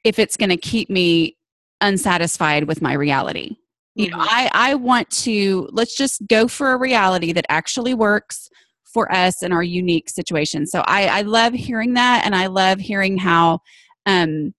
if 0.04 0.18
it's 0.18 0.36
going 0.36 0.50
to 0.50 0.56
keep 0.56 0.90
me 0.90 1.36
unsatisfied 1.80 2.64
with 2.64 2.82
my 2.82 2.92
reality. 2.92 3.56
You 3.94 4.10
know, 4.10 4.18
mm-hmm. 4.18 4.28
I 4.30 4.50
I 4.52 4.74
want 4.74 5.10
to 5.10 5.68
let's 5.72 5.96
just 5.96 6.26
go 6.28 6.48
for 6.48 6.72
a 6.72 6.78
reality 6.78 7.32
that 7.32 7.44
actually 7.48 7.94
works 7.94 8.48
for 8.84 9.12
us 9.12 9.42
in 9.42 9.52
our 9.52 9.62
unique 9.62 10.08
situation. 10.08 10.66
So 10.66 10.82
I 10.86 11.06
I 11.08 11.22
love 11.22 11.52
hearing 11.52 11.94
that, 11.94 12.22
and 12.24 12.34
I 12.34 12.46
love 12.46 12.80
hearing 12.80 13.18
how 13.18 13.60
um 14.06 14.54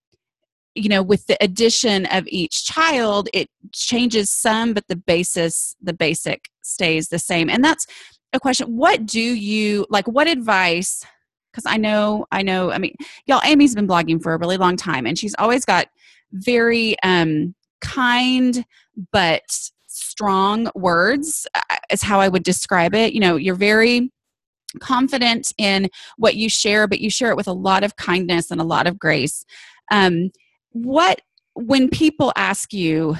you 0.75 0.89
know 0.89 1.03
with 1.03 1.25
the 1.27 1.38
addition 1.42 2.06
of 2.08 2.27
each 2.27 2.65
child 2.65 3.30
it 3.34 3.48
changes 3.72 4.30
some 4.30 4.74
but 4.74 4.88
the 4.88 4.96
basis 4.96 5.75
the 5.82 5.94
basic 5.94 6.50
stays 6.62 7.10
the 7.10 7.20
same. 7.20 7.50
And 7.50 7.63
that's 7.63 7.86
a 8.34 8.39
question 8.39 8.75
what 8.75 9.06
do 9.06 9.22
you 9.22 9.86
like 9.89 10.08
what 10.08 10.27
advice 10.27 11.06
because 11.51 11.65
i 11.68 11.77
know 11.77 12.25
i 12.32 12.42
know 12.42 12.72
i 12.72 12.80
mean 12.80 12.96
y'all 13.27 13.42
amy's 13.46 13.75
been 13.75 13.88
blogging 13.88 14.22
for 14.22 14.34
a 14.34 14.38
really 14.38 14.58
long 14.58 14.75
time 14.75 15.06
and 15.06 15.20
she's 15.20 15.36
always 15.38 15.65
got 15.65 15.88
very 16.32 16.96
um 17.03 17.53
kind 17.80 18.65
but 19.12 19.44
strong 19.88 20.70
words 20.74 21.46
uh, 21.53 21.75
is 21.92 22.01
how 22.01 22.20
i 22.20 22.27
would 22.27 22.44
describe 22.44 22.96
it. 22.96 23.13
You 23.13 23.20
know 23.20 23.36
you're 23.36 23.56
very 23.56 24.12
confident 24.80 25.51
in 25.60 25.88
what 26.18 26.36
you 26.36 26.50
share 26.50 26.88
but 26.88 27.00
you 27.00 27.12
share 27.12 27.30
it 27.30 27.38
with 27.38 27.48
a 27.48 27.53
lot 27.53 27.84
of 27.84 27.96
kindness 27.98 28.50
and 28.50 28.60
a 28.60 28.63
lot 28.63 28.88
of 28.88 28.98
grace. 28.98 29.46
Um, 29.92 30.32
what 30.74 31.22
when 31.56 31.89
people 31.89 32.34
ask 32.36 32.74
you 32.74 33.15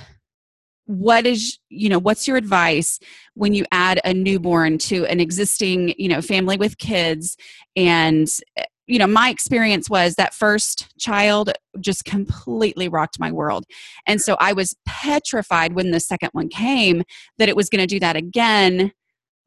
what 0.86 1.26
is 1.26 1.60
you 1.70 1.88
know 1.88 2.00
what's 2.00 2.28
your 2.28 2.36
advice 2.36 3.00
when 3.36 3.54
you 3.54 3.64
add 3.72 4.02
a 4.04 4.14
newborn 4.14 4.78
to 4.78 5.06
an 5.06 5.22
existing 5.22 5.94
you 5.98 6.10
know 6.10 6.22
family 6.22 6.58
with 6.58 6.78
kids? 6.78 7.38
And 7.76 8.28
eh, 8.58 8.66
you 8.88 9.00
know 9.00 9.08
my 9.08 9.30
experience 9.30 9.90
was 9.90 10.16
that 10.16 10.34
first 10.34 10.94
child 11.00 11.52
just 11.80 12.04
completely 12.04 12.90
rocked 12.90 13.20
my 13.20 13.32
world. 13.32 13.64
And 14.08 14.22
so 14.22 14.36
i 14.40 14.52
was 14.52 14.76
petrified 14.86 15.74
when 15.74 15.92
the 15.92 16.02
second 16.02 16.30
one 16.34 16.50
came 16.50 17.04
that 17.38 17.50
it 17.50 17.56
was 17.56 17.70
going 17.70 17.82
to 17.82 17.88
do 17.88 18.00
that 18.00 18.18
again 18.18 18.92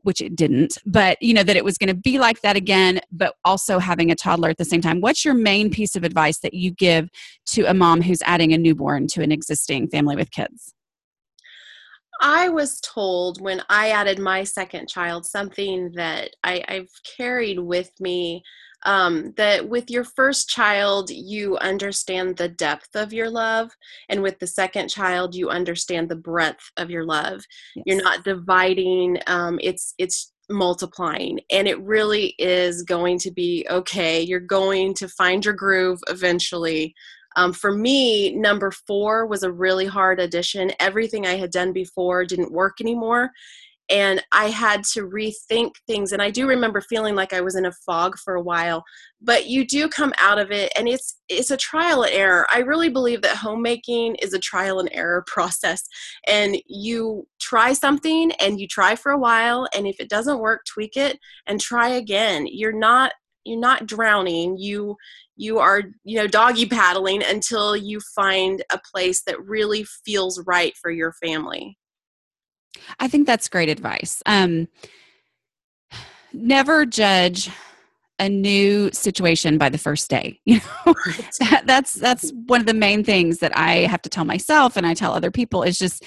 which 0.07 0.21
it 0.21 0.37
didn't, 0.37 0.79
but 0.87 1.21
you 1.21 1.35
know 1.35 1.43
that 1.43 1.57
it 1.57 1.65
was 1.65 1.77
going 1.77 1.89
to 1.89 1.95
be 1.95 2.19
like 2.19 2.41
that 2.43 2.57
again, 2.57 3.01
but 3.11 3.35
also 3.45 3.81
having 3.81 4.11
a 4.11 4.15
toddler 4.15 4.49
at 4.49 4.57
the 4.57 4.65
same 4.65 4.81
time. 4.81 5.01
What's 5.01 5.25
your 5.25 5.35
main 5.35 5.69
piece 5.69 5.97
of 5.97 6.05
advice 6.05 6.39
that 6.39 6.55
you 6.55 6.71
give 6.71 7.11
to 7.47 7.65
a 7.65 7.75
mom 7.75 8.03
who's 8.03 8.23
adding 8.23 8.53
a 8.53 8.59
newborn 8.59 9.09
to 9.09 9.23
an 9.23 9.33
existing 9.33 9.89
family 9.89 10.15
with 10.15 10.31
kids? 10.31 10.73
I 12.21 12.49
was 12.49 12.81
told 12.81 13.41
when 13.41 13.63
I 13.69 13.91
added 13.91 14.19
my 14.19 14.45
second 14.45 14.89
child 14.89 15.27
something 15.27 15.91
that 15.97 16.31
I, 16.43 16.65
have 16.69 16.89
carried 17.17 17.59
with 17.59 17.91
me 18.01 18.43
um, 18.87 19.35
that 19.37 19.69
with 19.69 19.91
your 19.91 20.05
first 20.05 20.49
child, 20.49 21.11
you 21.11 21.59
understand 21.59 22.37
the 22.37 22.49
depth 22.49 22.95
of 22.95 23.13
your 23.13 23.29
love, 23.29 23.71
and 24.09 24.23
with 24.23 24.39
the 24.39 24.47
second 24.47 24.89
child, 24.89 25.35
you 25.35 25.51
understand 25.51 26.09
the 26.09 26.17
breadth 26.17 26.71
of 26.77 26.89
your 26.91 27.05
love. 27.05 27.45
Yes. 27.75 27.83
You're 27.85 28.03
not 28.03 28.25
dividing; 28.25 29.19
um, 29.27 29.59
it's 29.63 29.93
it's 29.99 30.33
multiplying, 30.49 31.41
and 31.51 31.67
it 31.67 31.81
really 31.83 32.35
is 32.39 32.83
going 32.83 33.19
to 33.19 33.33
be 33.33 33.67
okay. 33.69 34.23
You're 34.23 34.41
going 34.41 34.95
to 34.95 35.09
find 35.09 35.45
your 35.45 35.55
groove 35.55 36.01
eventually. 36.09 36.95
Um, 37.35 37.53
for 37.53 37.73
me, 37.73 38.35
number 38.35 38.71
four 38.71 39.27
was 39.27 39.43
a 39.43 39.53
really 39.53 39.85
hard 39.85 40.21
addition. 40.21 40.73
Everything 40.81 41.27
I 41.27 41.37
had 41.37 41.51
done 41.51 41.73
before 41.73 42.25
didn't 42.25 42.53
work 42.53 42.81
anymore 42.81 43.31
and 43.89 44.23
I 44.33 44.47
had 44.49 44.83
to 44.93 45.09
rethink 45.09 45.75
things. 45.87 46.13
And 46.13 46.21
I 46.21 46.31
do 46.31 46.49
remember 46.49 46.81
feeling 46.81 47.15
like 47.15 47.33
I 47.33 47.41
was 47.41 47.55
in 47.55 47.67
a 47.67 47.73
fog 47.73 48.19
for 48.19 48.35
a 48.35 48.43
while. 48.43 48.85
But 49.21 49.47
you 49.47 49.67
do 49.67 49.89
come 49.89 50.13
out 50.19 50.39
of 50.39 50.51
it, 50.51 50.73
and 50.77 50.89
it's 50.89 51.21
it's 51.29 51.51
a 51.51 51.57
trial 51.57 52.03
and 52.03 52.13
error. 52.13 52.47
I 52.51 52.59
really 52.59 52.89
believe 52.89 53.23
that 53.23 53.37
homemaking 53.37 54.17
is 54.17 54.35
a 54.35 54.39
trial 54.39 54.81
and 54.81 54.89
error 54.93 55.25
process. 55.27 55.83
And 56.27 56.57
you 56.67 57.27
try 57.41 57.73
something, 57.73 58.33
and 58.33 58.61
you 58.61 58.69
try 58.69 58.97
for 58.97 59.13
a 59.13 59.19
while, 59.19 59.69
and 59.75 59.87
if 59.87 60.01
it 60.01 60.09
doesn't 60.09 60.41
work, 60.41 60.65
tweak 60.67 60.97
it 60.97 61.19
and 61.47 61.61
try 61.61 61.89
again. 61.89 62.47
You're 62.47 62.73
not 62.73 63.13
you're 63.45 63.61
not 63.61 63.87
drowning 63.87 64.57
you 64.59 64.97
you 65.37 65.59
are 65.59 65.83
you 66.03 66.17
know 66.19 66.27
doggy 66.27 66.67
paddling 66.67 67.23
until 67.23 67.77
you 67.77 68.01
find 68.01 68.65
a 68.73 68.81
place 68.93 69.23
that 69.23 69.41
really 69.47 69.85
feels 70.05 70.43
right 70.47 70.75
for 70.83 70.91
your 70.91 71.13
family 71.13 71.79
i 73.01 73.09
think 73.09 73.27
that's 73.27 73.49
great 73.49 73.69
advice. 73.69 74.23
Um 74.27 74.69
never 76.33 76.85
judge 76.85 77.51
a 78.19 78.29
new 78.29 78.91
situation 78.93 79.59
by 79.59 79.69
the 79.69 79.79
first 79.79 80.09
day 80.09 80.41
you 80.47 80.57
know? 80.87 80.95
That, 81.41 81.65
that's 81.67 81.95
that's 81.95 82.33
one 82.47 82.61
of 82.61 82.67
the 82.67 82.75
main 82.75 83.05
things 83.05 83.39
that 83.39 83.57
i 83.57 83.81
have 83.81 84.03
to 84.03 84.11
tell 84.11 84.25
myself 84.25 84.77
and 84.77 84.87
i 84.87 84.95
tell 84.95 85.13
other 85.13 85.31
people 85.31 85.63
is 85.63 85.79
just 85.79 86.05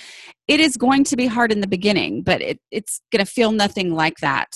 it 0.47 0.59
is 0.59 0.75
going 0.75 1.03
to 1.05 1.15
be 1.15 1.27
hard 1.27 1.51
in 1.51 1.61
the 1.61 1.67
beginning 1.67 2.23
but 2.23 2.41
it, 2.41 2.59
it's 2.71 3.01
going 3.11 3.23
to 3.23 3.31
feel 3.31 3.51
nothing 3.51 3.93
like 3.93 4.17
that 4.17 4.49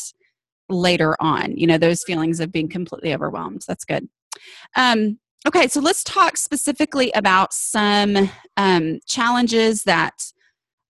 later 0.69 1.15
on 1.19 1.55
you 1.57 1.67
know 1.67 1.77
those 1.77 2.03
feelings 2.03 2.39
of 2.39 2.51
being 2.51 2.69
completely 2.69 3.13
overwhelmed. 3.13 3.63
That's 3.67 3.85
good. 3.85 4.07
Um, 4.75 5.19
okay 5.47 5.67
so 5.67 5.79
let's 5.79 6.03
talk 6.03 6.37
specifically 6.37 7.11
about 7.15 7.53
some 7.53 8.29
um, 8.57 8.99
challenges 9.05 9.83
that 9.83 10.13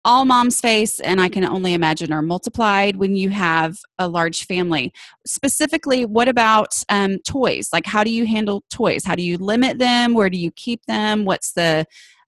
all 0.05 0.25
moms 0.25 0.59
face, 0.59 0.99
and 0.99 1.21
I 1.21 1.29
can 1.29 1.45
only 1.45 1.73
imagine 1.73 2.11
are 2.11 2.21
multiplied 2.21 2.97
when 2.97 3.15
you 3.15 3.29
have 3.29 3.77
a 3.97 4.07
large 4.07 4.45
family. 4.45 4.91
Specifically, 5.25 6.05
what 6.05 6.27
about 6.27 6.73
um, 6.89 7.19
toys? 7.19 7.69
Like, 7.71 7.85
how 7.85 8.03
do 8.03 8.11
you 8.11 8.25
handle 8.25 8.63
toys? 8.69 9.05
How 9.05 9.15
do 9.15 9.23
you 9.23 9.37
limit 9.37 9.79
them? 9.79 10.13
Where 10.13 10.29
do 10.29 10.37
you 10.37 10.51
keep 10.51 10.85
them? 10.85 11.25
What's 11.25 11.53
the 11.53 11.85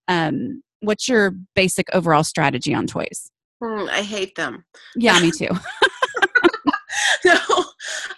um, 0.07 0.63
what's 0.79 1.09
your 1.09 1.31
basic 1.55 1.87
overall 1.93 2.23
strategy 2.23 2.73
on 2.73 2.87
toys? 2.87 3.31
Mm, 3.61 3.89
I 3.89 4.01
hate 4.01 4.35
them. 4.35 4.65
Yeah, 4.95 5.19
me 5.19 5.31
too. 5.31 5.49
so 7.21 7.65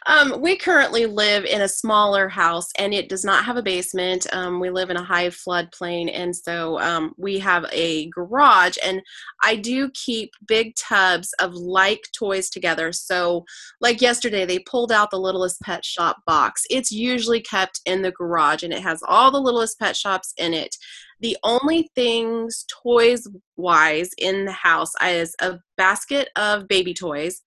um, 0.08 0.40
we 0.40 0.56
currently 0.56 1.06
live 1.06 1.44
in 1.44 1.62
a 1.62 1.68
smaller 1.68 2.30
house 2.30 2.70
and 2.80 2.94
it 2.94 3.10
does 3.10 3.26
not 3.26 3.44
have 3.44 3.58
a 3.58 3.62
basement. 3.62 4.26
Um, 4.34 4.62
we 4.62 4.70
live 4.70 4.90
in 4.90 4.96
a 4.96 5.04
high 5.04 5.28
floodplain 5.28 6.10
and 6.14 6.34
so 6.34 6.80
um, 6.80 7.14
we 7.18 7.40
have 7.40 7.66
a 7.74 8.10
garage 8.10 8.78
and 8.84 9.02
i 9.44 9.56
do 9.56 9.90
keep 9.92 10.32
big 10.48 10.76
tubs 10.76 11.34
of 11.40 11.54
like 11.54 12.08
toys 12.18 12.50
together. 12.50 12.94
So 12.94 13.44
like 13.82 14.02
yesterday 14.02 14.46
they 14.46 14.60
pulled 14.60 14.94
out 14.94 15.12
the 15.12 15.20
littlest 15.20 15.60
pet 15.62 15.84
shop 15.84 16.18
box. 16.26 16.64
It's 16.70 16.92
usually 16.92 17.42
kept 17.42 17.82
in 17.86 18.02
the 18.02 18.12
garage 18.12 18.64
and 18.64 18.72
it 18.72 18.82
has 18.82 19.02
all 19.08 19.30
the 19.30 19.42
littlest 19.42 19.78
pet 19.78 19.98
shops 19.98 20.34
in 20.38 20.54
it. 20.54 20.74
The 21.20 21.36
only 21.44 21.90
things 21.96 22.66
toys 22.84 23.28
wise 23.58 24.12
in 24.18 24.46
the 24.46 24.52
house 24.52 24.94
is 25.04 25.36
a 25.42 25.60
basket 25.76 26.30
of 26.38 26.68
baby 26.68 26.94
toys 26.94 27.42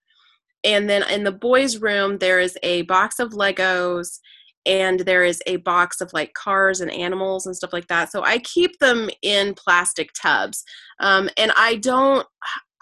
and 0.64 0.88
then 0.88 1.08
in 1.10 1.24
the 1.24 1.32
boys' 1.32 1.78
room, 1.78 2.18
there 2.18 2.40
is 2.40 2.58
a 2.62 2.82
box 2.82 3.18
of 3.18 3.30
Legos 3.30 4.18
and 4.66 5.00
there 5.00 5.24
is 5.24 5.40
a 5.46 5.56
box 5.56 6.00
of 6.00 6.12
like 6.12 6.34
cars 6.34 6.80
and 6.80 6.90
animals 6.90 7.46
and 7.46 7.56
stuff 7.56 7.72
like 7.72 7.88
that. 7.88 8.12
So 8.12 8.22
I 8.24 8.38
keep 8.38 8.78
them 8.78 9.08
in 9.22 9.54
plastic 9.54 10.10
tubs. 10.20 10.62
Um, 11.00 11.30
and 11.38 11.52
I 11.56 11.76
don't, 11.76 12.26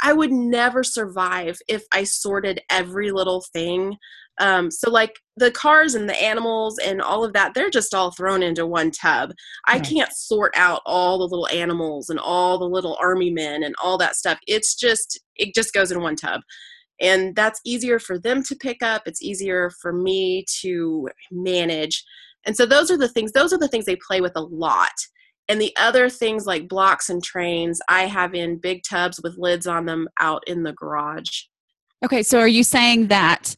I 0.03 0.13
would 0.13 0.33
never 0.33 0.83
survive 0.83 1.59
if 1.69 1.85
I 1.93 2.05
sorted 2.05 2.61
every 2.71 3.11
little 3.11 3.45
thing. 3.53 3.97
Um, 4.41 4.71
so 4.71 4.91
like 4.91 5.19
the 5.37 5.51
cars 5.51 5.95
and 5.95 6.09
the 6.09 6.21
animals 6.21 6.79
and 6.79 7.01
all 7.01 7.25
of 7.25 7.33
that, 7.33 7.55
they're 7.55 7.71
just 7.71 7.95
all 7.95 8.13
thrown 8.13 8.43
into 8.43 8.67
one 8.67 8.93
tub. 8.93 9.33
I 9.67 9.81
can't 9.81 10.13
sort 10.13 10.53
out 10.57 10.81
all 10.87 11.19
the 11.19 11.25
little 11.25 11.49
animals 11.49 12.09
and 12.09 12.21
all 12.21 12.59
the 12.59 12.69
little 12.69 12.97
army 13.01 13.31
men 13.31 13.65
and 13.65 13.75
all 13.83 13.99
that 13.99 14.15
stuff. 14.15 14.39
It's 14.47 14.77
just, 14.77 15.21
it 15.37 15.55
just 15.55 15.73
goes 15.73 15.91
in 15.91 16.01
one 16.01 16.17
tub 16.17 16.41
and 17.01 17.35
that's 17.37 17.61
easier 17.65 17.99
for 17.99 18.19
them 18.19 18.43
to 18.45 18.57
pick 18.57 18.83
up. 18.83 19.03
It's 19.07 19.23
easier 19.23 19.71
for 19.81 19.93
me 19.93 20.45
to 20.61 21.09
manage. 21.31 22.05
And 22.45 22.57
so 22.57 22.67
those 22.67 22.91
are 22.91 22.97
the 22.97 23.09
things 23.09 23.33
those 23.33 23.53
are 23.53 23.59
the 23.59 23.69
things 23.69 23.85
they 23.85 23.97
play 23.97 24.21
with 24.21 24.33
a 24.37 24.43
lot. 24.43 24.93
And 25.51 25.61
the 25.61 25.75
other 25.79 26.11
things 26.11 26.47
like 26.47 26.69
blocks 26.69 27.09
and 27.09 27.23
trains 27.23 27.81
i 27.89 28.03
have 28.03 28.35
in 28.35 28.59
big 28.59 28.83
tubs 28.89 29.21
with 29.23 29.39
lids 29.39 29.67
on 29.67 29.87
them 29.87 30.09
out 30.19 30.43
in 30.47 30.63
the 30.63 30.73
garage. 30.73 31.43
Okay 32.05 32.23
so 32.23 32.39
are 32.39 32.49
you 32.49 32.65
saying 32.65 33.09
that 33.09 33.55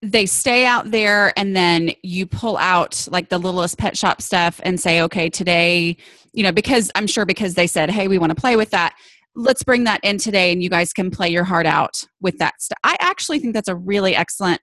they 0.00 0.26
stay 0.26 0.64
out 0.64 0.92
there 0.92 1.36
and 1.36 1.56
then 1.56 1.90
you 2.02 2.24
pull 2.24 2.56
out 2.56 3.08
like 3.10 3.30
the 3.30 3.38
littlest 3.38 3.78
pet 3.78 3.96
shop 3.96 4.22
stuff 4.22 4.60
and 4.62 4.78
say 4.78 5.02
okay 5.02 5.28
today 5.28 5.96
you 6.32 6.44
know 6.44 6.52
because 6.52 6.90
i'm 6.94 7.08
sure 7.08 7.26
because 7.26 7.54
they 7.54 7.66
said 7.66 7.90
hey 7.90 8.06
we 8.06 8.16
want 8.16 8.30
to 8.30 8.40
play 8.40 8.54
with 8.54 8.70
that 8.70 8.94
let's 9.38 9.62
bring 9.62 9.84
that 9.84 10.00
in 10.02 10.18
today 10.18 10.52
and 10.52 10.62
you 10.62 10.68
guys 10.68 10.92
can 10.92 11.10
play 11.10 11.28
your 11.28 11.44
heart 11.44 11.64
out 11.64 12.04
with 12.20 12.38
that 12.38 12.60
stuff. 12.60 12.78
I 12.82 12.96
actually 13.00 13.38
think 13.38 13.54
that's 13.54 13.68
a 13.68 13.76
really 13.76 14.14
excellent 14.14 14.60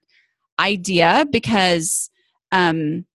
idea 0.60 1.26
because 1.32 2.10
um 2.52 3.06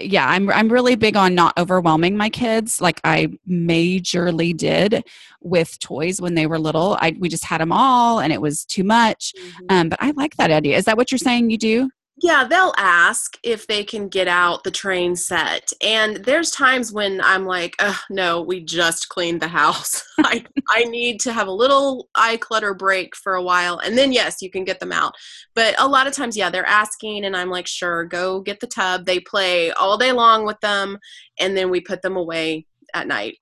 yeah, 0.00 0.26
I'm 0.26 0.50
I'm 0.50 0.70
really 0.70 0.94
big 0.94 1.16
on 1.16 1.34
not 1.34 1.58
overwhelming 1.58 2.16
my 2.16 2.30
kids 2.30 2.80
like 2.80 3.00
I 3.04 3.28
majorly 3.48 4.56
did 4.56 5.04
with 5.42 5.78
toys 5.78 6.20
when 6.22 6.34
they 6.34 6.46
were 6.46 6.58
little. 6.58 6.96
I 7.00 7.16
we 7.18 7.28
just 7.28 7.44
had 7.44 7.60
them 7.60 7.72
all 7.72 8.20
and 8.20 8.32
it 8.32 8.40
was 8.40 8.64
too 8.64 8.84
much. 8.84 9.34
Mm-hmm. 9.36 9.66
Um 9.68 9.88
but 9.90 9.98
I 10.00 10.12
like 10.12 10.36
that 10.36 10.50
idea. 10.50 10.78
Is 10.78 10.86
that 10.86 10.96
what 10.96 11.10
you're 11.10 11.18
saying 11.18 11.50
you 11.50 11.58
do? 11.58 11.90
Yeah, 12.22 12.44
they'll 12.44 12.74
ask 12.78 13.36
if 13.42 13.66
they 13.66 13.82
can 13.82 14.08
get 14.08 14.28
out 14.28 14.62
the 14.62 14.70
train 14.70 15.16
set. 15.16 15.72
And 15.80 16.18
there's 16.18 16.52
times 16.52 16.92
when 16.92 17.20
I'm 17.20 17.44
like, 17.44 17.74
no, 18.10 18.40
we 18.40 18.60
just 18.60 19.08
cleaned 19.08 19.42
the 19.42 19.48
house. 19.48 20.04
I, 20.20 20.44
I 20.70 20.84
need 20.84 21.18
to 21.22 21.32
have 21.32 21.48
a 21.48 21.52
little 21.52 22.08
eye 22.14 22.36
clutter 22.36 22.72
break 22.72 23.16
for 23.16 23.34
a 23.34 23.42
while. 23.42 23.78
And 23.78 23.98
then, 23.98 24.12
yes, 24.12 24.40
you 24.40 24.48
can 24.48 24.62
get 24.62 24.78
them 24.78 24.92
out. 24.92 25.14
But 25.56 25.74
a 25.80 25.88
lot 25.88 26.06
of 26.06 26.12
times, 26.12 26.36
yeah, 26.36 26.50
they're 26.50 26.64
asking, 26.64 27.24
and 27.24 27.36
I'm 27.36 27.50
like, 27.50 27.66
sure, 27.66 28.04
go 28.04 28.40
get 28.40 28.60
the 28.60 28.68
tub. 28.68 29.06
They 29.06 29.18
play 29.18 29.72
all 29.72 29.98
day 29.98 30.12
long 30.12 30.46
with 30.46 30.60
them, 30.60 30.98
and 31.40 31.56
then 31.56 31.68
we 31.68 31.80
put 31.80 32.02
them 32.02 32.16
away 32.16 32.66
at 32.94 33.08
night. 33.08 33.38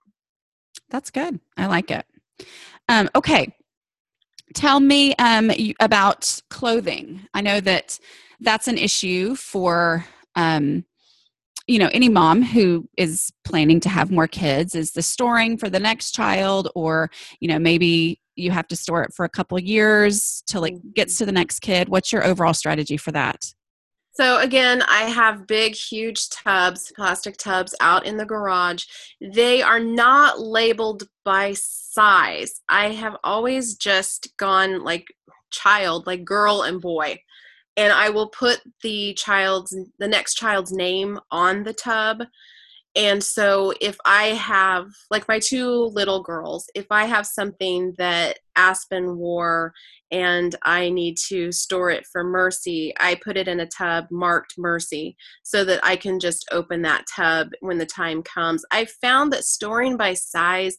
That's 0.88 1.10
good. 1.10 1.40
I 1.58 1.66
like 1.66 1.90
it. 1.90 2.06
Um, 2.88 3.10
okay. 3.14 3.54
Tell 4.54 4.80
me 4.80 5.14
um, 5.16 5.50
about 5.80 6.40
clothing. 6.50 7.26
I 7.34 7.40
know 7.42 7.60
that 7.60 7.98
that's 8.42 8.68
an 8.68 8.78
issue 8.78 9.34
for 9.34 10.04
um, 10.34 10.84
you 11.66 11.78
know 11.78 11.90
any 11.92 12.08
mom 12.08 12.42
who 12.42 12.88
is 12.96 13.32
planning 13.44 13.80
to 13.80 13.88
have 13.88 14.10
more 14.10 14.26
kids 14.26 14.74
is 14.74 14.92
the 14.92 15.02
storing 15.02 15.56
for 15.56 15.70
the 15.70 15.80
next 15.80 16.12
child 16.12 16.68
or 16.74 17.10
you 17.40 17.48
know 17.48 17.58
maybe 17.58 18.20
you 18.34 18.50
have 18.50 18.66
to 18.66 18.76
store 18.76 19.02
it 19.02 19.12
for 19.14 19.24
a 19.24 19.28
couple 19.28 19.58
years 19.58 20.42
till 20.46 20.64
it 20.64 20.94
gets 20.94 21.18
to 21.18 21.26
the 21.26 21.32
next 21.32 21.60
kid 21.60 21.88
what's 21.88 22.12
your 22.12 22.24
overall 22.24 22.54
strategy 22.54 22.96
for 22.96 23.12
that 23.12 23.54
so 24.14 24.40
again, 24.40 24.82
I 24.82 25.04
have 25.04 25.46
big, 25.46 25.74
huge 25.74 26.28
tubs, 26.28 26.92
plastic 26.94 27.38
tubs 27.38 27.74
out 27.80 28.04
in 28.04 28.18
the 28.18 28.26
garage. 28.26 28.84
They 29.22 29.62
are 29.62 29.80
not 29.80 30.38
labeled 30.38 31.04
by 31.24 31.54
size. 31.54 32.60
I 32.68 32.90
have 32.90 33.16
always 33.24 33.74
just 33.74 34.36
gone 34.36 34.84
like 34.84 35.06
child, 35.50 36.06
like 36.06 36.26
girl 36.26 36.60
and 36.60 36.78
boy 36.78 37.20
and 37.76 37.92
I 37.92 38.10
will 38.10 38.28
put 38.28 38.60
the 38.82 39.14
child's 39.14 39.76
the 39.98 40.08
next 40.08 40.34
child's 40.34 40.72
name 40.72 41.18
on 41.30 41.62
the 41.62 41.72
tub. 41.72 42.22
And 42.94 43.24
so 43.24 43.72
if 43.80 43.96
I 44.04 44.24
have 44.24 44.88
like 45.10 45.26
my 45.26 45.38
two 45.38 45.86
little 45.94 46.22
girls, 46.22 46.68
if 46.74 46.86
I 46.90 47.06
have 47.06 47.26
something 47.26 47.94
that 47.96 48.38
Aspen 48.54 49.16
wore 49.16 49.72
and 50.10 50.54
I 50.62 50.90
need 50.90 51.16
to 51.28 51.52
store 51.52 51.90
it 51.90 52.04
for 52.12 52.22
Mercy, 52.22 52.92
I 53.00 53.14
put 53.14 53.38
it 53.38 53.48
in 53.48 53.60
a 53.60 53.66
tub 53.66 54.08
marked 54.10 54.58
Mercy 54.58 55.16
so 55.42 55.64
that 55.64 55.80
I 55.82 55.96
can 55.96 56.20
just 56.20 56.46
open 56.52 56.82
that 56.82 57.06
tub 57.06 57.52
when 57.60 57.78
the 57.78 57.86
time 57.86 58.22
comes. 58.22 58.62
I 58.70 58.84
found 58.84 59.32
that 59.32 59.44
storing 59.44 59.96
by 59.96 60.12
size 60.12 60.76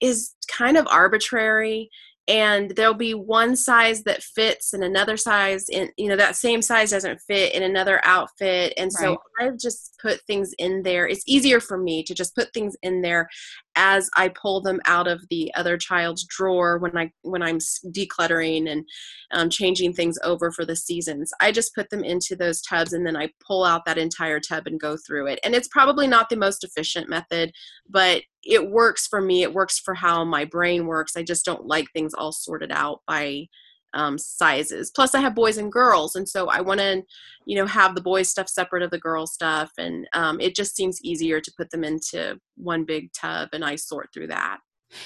is 0.00 0.34
kind 0.48 0.76
of 0.76 0.86
arbitrary 0.88 1.88
and 2.26 2.70
there'll 2.70 2.94
be 2.94 3.12
one 3.12 3.54
size 3.54 4.02
that 4.04 4.22
fits 4.22 4.72
and 4.72 4.82
another 4.82 5.16
size 5.16 5.68
in 5.68 5.90
you 5.96 6.08
know 6.08 6.16
that 6.16 6.36
same 6.36 6.62
size 6.62 6.90
doesn't 6.90 7.20
fit 7.26 7.54
in 7.54 7.62
another 7.62 8.00
outfit 8.04 8.72
and 8.78 8.90
right. 8.98 9.04
so 9.04 9.18
i've 9.40 9.58
just 9.58 9.94
put 10.00 10.20
things 10.22 10.52
in 10.58 10.82
there 10.82 11.06
it's 11.06 11.24
easier 11.26 11.60
for 11.60 11.76
me 11.76 12.02
to 12.02 12.14
just 12.14 12.34
put 12.34 12.52
things 12.54 12.76
in 12.82 13.02
there 13.02 13.28
as 13.76 14.08
i 14.16 14.28
pull 14.28 14.60
them 14.60 14.80
out 14.86 15.06
of 15.06 15.22
the 15.30 15.52
other 15.54 15.76
child's 15.76 16.24
drawer 16.24 16.78
when 16.78 16.96
i 16.96 17.10
when 17.22 17.42
i'm 17.42 17.58
decluttering 17.88 18.70
and 18.70 18.84
um, 19.32 19.50
changing 19.50 19.92
things 19.92 20.18
over 20.24 20.50
for 20.50 20.64
the 20.64 20.76
seasons 20.76 21.32
i 21.40 21.50
just 21.50 21.74
put 21.74 21.88
them 21.90 22.04
into 22.04 22.36
those 22.36 22.62
tubs 22.62 22.92
and 22.92 23.06
then 23.06 23.16
i 23.16 23.28
pull 23.46 23.64
out 23.64 23.84
that 23.84 23.98
entire 23.98 24.40
tub 24.40 24.66
and 24.66 24.80
go 24.80 24.96
through 25.06 25.26
it 25.26 25.38
and 25.44 25.54
it's 25.54 25.68
probably 25.68 26.06
not 26.06 26.28
the 26.28 26.36
most 26.36 26.64
efficient 26.64 27.08
method 27.08 27.52
but 27.88 28.22
it 28.44 28.70
works 28.70 29.06
for 29.06 29.20
me. 29.20 29.42
It 29.42 29.54
works 29.54 29.78
for 29.78 29.94
how 29.94 30.24
my 30.24 30.44
brain 30.44 30.86
works. 30.86 31.16
I 31.16 31.22
just 31.22 31.44
don't 31.44 31.66
like 31.66 31.86
things 31.92 32.14
all 32.14 32.32
sorted 32.32 32.70
out 32.70 33.00
by 33.06 33.46
um, 33.94 34.18
sizes. 34.18 34.90
Plus, 34.90 35.14
I 35.14 35.20
have 35.20 35.34
boys 35.34 35.56
and 35.56 35.72
girls, 35.72 36.16
and 36.16 36.28
so 36.28 36.48
I 36.48 36.60
want 36.60 36.80
to, 36.80 37.02
you 37.46 37.56
know, 37.56 37.66
have 37.66 37.94
the 37.94 38.00
boys 38.00 38.28
stuff 38.28 38.48
separate 38.48 38.82
of 38.82 38.90
the 38.90 38.98
girl 38.98 39.26
stuff, 39.26 39.72
and 39.78 40.06
um, 40.12 40.40
it 40.40 40.54
just 40.54 40.76
seems 40.76 41.00
easier 41.02 41.40
to 41.40 41.52
put 41.56 41.70
them 41.70 41.84
into 41.84 42.38
one 42.56 42.84
big 42.84 43.12
tub, 43.12 43.50
and 43.52 43.64
I 43.64 43.76
sort 43.76 44.10
through 44.12 44.28
that. 44.28 44.58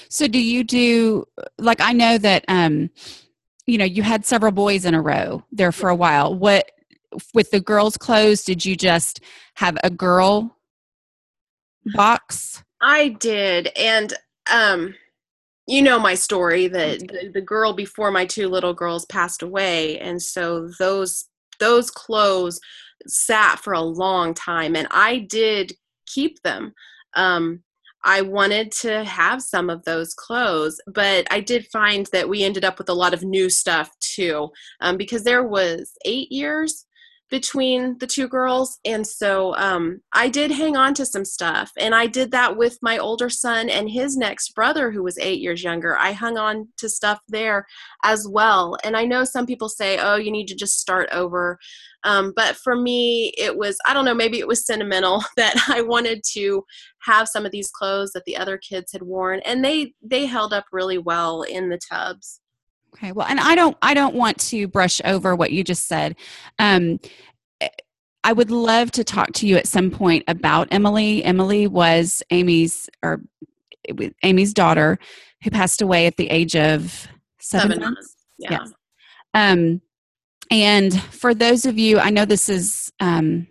So, 0.09 0.27
do 0.27 0.39
you 0.39 0.63
do 0.63 1.25
like 1.57 1.81
I 1.81 1.93
know 1.93 2.17
that, 2.17 2.45
um, 2.47 2.89
you 3.65 3.77
know, 3.77 3.85
you 3.85 4.03
had 4.03 4.25
several 4.25 4.51
boys 4.51 4.85
in 4.85 4.93
a 4.93 5.01
row 5.01 5.43
there 5.51 5.71
for 5.71 5.89
a 5.89 5.95
while. 5.95 6.35
What 6.35 6.71
with 7.33 7.51
the 7.51 7.59
girls' 7.59 7.97
clothes, 7.97 8.43
did 8.43 8.65
you 8.65 8.75
just 8.75 9.21
have 9.55 9.77
a 9.83 9.89
girl 9.89 10.55
box? 11.93 12.63
I 12.81 13.09
did. 13.09 13.67
And 13.75 14.13
um 14.51 14.95
you 15.69 15.81
know 15.81 15.99
my 15.99 16.15
story 16.15 16.67
that 16.67 16.99
the, 16.99 17.29
the 17.33 17.41
girl 17.41 17.73
before 17.73 18.11
my 18.11 18.25
two 18.25 18.47
little 18.47 18.73
girls 18.73 19.05
passed 19.05 19.43
away 19.43 19.99
and 19.99 20.21
so 20.21 20.69
those 20.79 21.25
those 21.59 21.91
clothes 21.91 22.59
sat 23.07 23.59
for 23.59 23.73
a 23.73 23.81
long 23.81 24.33
time 24.33 24.75
and 24.75 24.87
I 24.91 25.19
did 25.19 25.73
keep 26.05 26.41
them. 26.41 26.73
Um 27.15 27.63
I 28.03 28.21
wanted 28.21 28.71
to 28.83 29.03
have 29.03 29.41
some 29.41 29.69
of 29.69 29.83
those 29.83 30.13
clothes, 30.13 30.79
but 30.87 31.27
I 31.31 31.41
did 31.41 31.67
find 31.67 32.07
that 32.13 32.29
we 32.29 32.43
ended 32.43 32.63
up 32.63 32.77
with 32.77 32.87
a 32.87 32.93
lot 32.93 33.13
of 33.13 33.25
new 33.25 33.49
stuff 33.49 33.91
too, 33.99 34.49
um, 34.79 34.95
because 34.95 35.25
there 35.25 35.43
was 35.43 35.91
eight 36.05 36.31
years 36.31 36.85
between 37.29 37.97
the 37.99 38.07
two 38.07 38.27
girls. 38.27 38.79
And 38.85 39.05
so 39.05 39.55
um, 39.55 40.01
i 40.13 40.27
did 40.27 40.51
hang 40.51 40.75
on 40.75 40.93
to 40.93 41.05
some 41.05 41.25
stuff 41.25 41.71
and 41.77 41.93
i 41.93 42.07
did 42.07 42.31
that 42.31 42.57
with 42.57 42.77
my 42.81 42.97
older 42.97 43.29
son 43.29 43.69
and 43.69 43.89
his 43.89 44.17
next 44.17 44.53
brother 44.55 44.91
who 44.91 45.03
was 45.03 45.17
eight 45.19 45.39
years 45.39 45.63
younger. 45.63 45.97
I 45.97 46.11
hung 46.11 46.37
on 46.37 46.69
to 46.77 46.89
stuff 46.89 47.19
there 47.27 47.65
as 48.03 48.27
well. 48.27 48.77
And 48.83 48.95
i 48.97 49.05
know 49.05 49.23
some 49.23 49.45
people 49.45 49.69
say 49.69 49.97
oh 49.99 50.15
you 50.15 50.31
need 50.31 50.47
to 50.47 50.55
just 50.55 50.79
start 50.79 51.09
over. 51.11 51.57
Um, 52.05 52.31
but 52.33 52.55
for 52.55 52.75
me 52.75 53.33
it 53.37 53.57
was 53.57 53.77
i 53.85 53.93
don't 53.93 54.05
know 54.05 54.13
maybe 54.13 54.39
it 54.39 54.47
was 54.47 54.65
sentimental 54.65 55.21
that 55.35 55.55
i 55.67 55.81
wanted 55.81 56.23
to 56.31 56.63
have 57.01 57.27
some 57.27 57.45
of 57.45 57.51
these 57.51 57.69
clothes 57.69 58.11
that 58.13 58.23
the 58.25 58.37
other 58.37 58.57
kids 58.57 58.93
had 58.93 59.01
worn 59.01 59.41
and 59.45 59.65
they 59.65 59.93
they 60.01 60.25
held 60.25 60.53
up 60.53 60.65
really 60.71 60.97
well 60.97 61.41
in 61.41 61.67
the 61.67 61.79
tubs 61.91 62.39
Okay. 62.95 63.11
Well, 63.11 63.27
and 63.27 63.39
I 63.39 63.55
don't 63.55 63.77
I 63.81 63.93
don't 63.93 64.15
want 64.15 64.39
to 64.49 64.67
brush 64.67 65.01
over 65.05 65.35
what 65.35 65.51
you 65.51 65.63
just 65.63 65.87
said. 65.87 66.15
Um 66.57 66.99
I 68.23 68.33
would 68.33 68.51
love 68.51 68.91
to 68.91 69.03
talk 69.03 69.31
to 69.33 69.47
you 69.47 69.55
at 69.55 69.67
some 69.67 69.91
point 69.91 70.25
about 70.27 70.67
Emily. 70.71 71.23
Emily 71.23 71.67
was 71.67 72.21
Amy's 72.31 72.89
or 73.01 73.21
Amy's 74.23 74.53
daughter 74.53 74.99
who 75.43 75.51
passed 75.51 75.81
away 75.81 76.05
at 76.05 76.17
the 76.17 76.29
age 76.29 76.55
of 76.55 77.07
seven, 77.39 77.69
seven 77.71 77.79
months. 77.79 77.95
months. 77.95 78.15
Yeah. 78.37 78.51
Yes. 78.51 78.73
Um, 79.33 79.81
and 80.51 81.01
for 81.01 81.33
those 81.33 81.65
of 81.65 81.77
you, 81.77 81.99
I 81.99 82.09
know 82.09 82.25
this 82.25 82.49
is 82.49 82.91
um, 82.99 83.47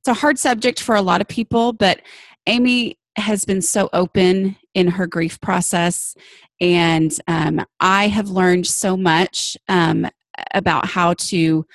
it's 0.00 0.08
a 0.08 0.14
hard 0.14 0.38
subject 0.38 0.80
for 0.80 0.94
a 0.94 1.02
lot 1.02 1.20
of 1.20 1.28
people, 1.28 1.72
but 1.72 2.02
Amy 2.46 2.98
has 3.16 3.44
been 3.44 3.62
so 3.62 3.88
open 3.92 4.56
in 4.74 4.88
her 4.88 5.06
grief 5.06 5.40
process 5.40 6.14
and 6.60 7.12
um, 7.28 7.64
I 7.80 8.08
have 8.08 8.28
learned 8.28 8.66
so 8.66 8.96
much 8.96 9.56
um, 9.68 10.08
about 10.54 10.86
how 10.86 11.14
to 11.14 11.66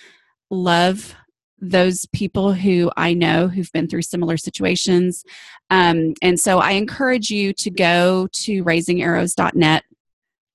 love 0.49 1.15
those 1.59 2.05
people 2.07 2.53
who 2.53 2.91
I 2.97 3.13
know 3.13 3.47
who've 3.47 3.71
been 3.71 3.87
through 3.87 4.01
similar 4.01 4.35
situations. 4.37 5.23
Um, 5.69 6.15
and 6.21 6.39
so 6.39 6.59
I 6.59 6.71
encourage 6.71 7.29
you 7.29 7.53
to 7.53 7.69
go 7.69 8.27
to 8.33 8.63
raisingarrows.net 8.63 9.83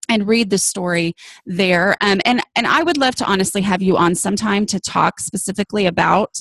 and 0.08 0.28
read 0.28 0.50
the 0.50 0.58
story 0.58 1.14
there. 1.46 1.96
Um, 2.00 2.20
and, 2.24 2.40
and 2.54 2.66
I 2.66 2.82
would 2.82 2.96
love 2.96 3.14
to 3.16 3.24
honestly 3.24 3.62
have 3.62 3.82
you 3.82 3.96
on 3.96 4.14
sometime 4.14 4.66
to 4.66 4.80
talk 4.80 5.20
specifically 5.20 5.86
about 5.86 6.40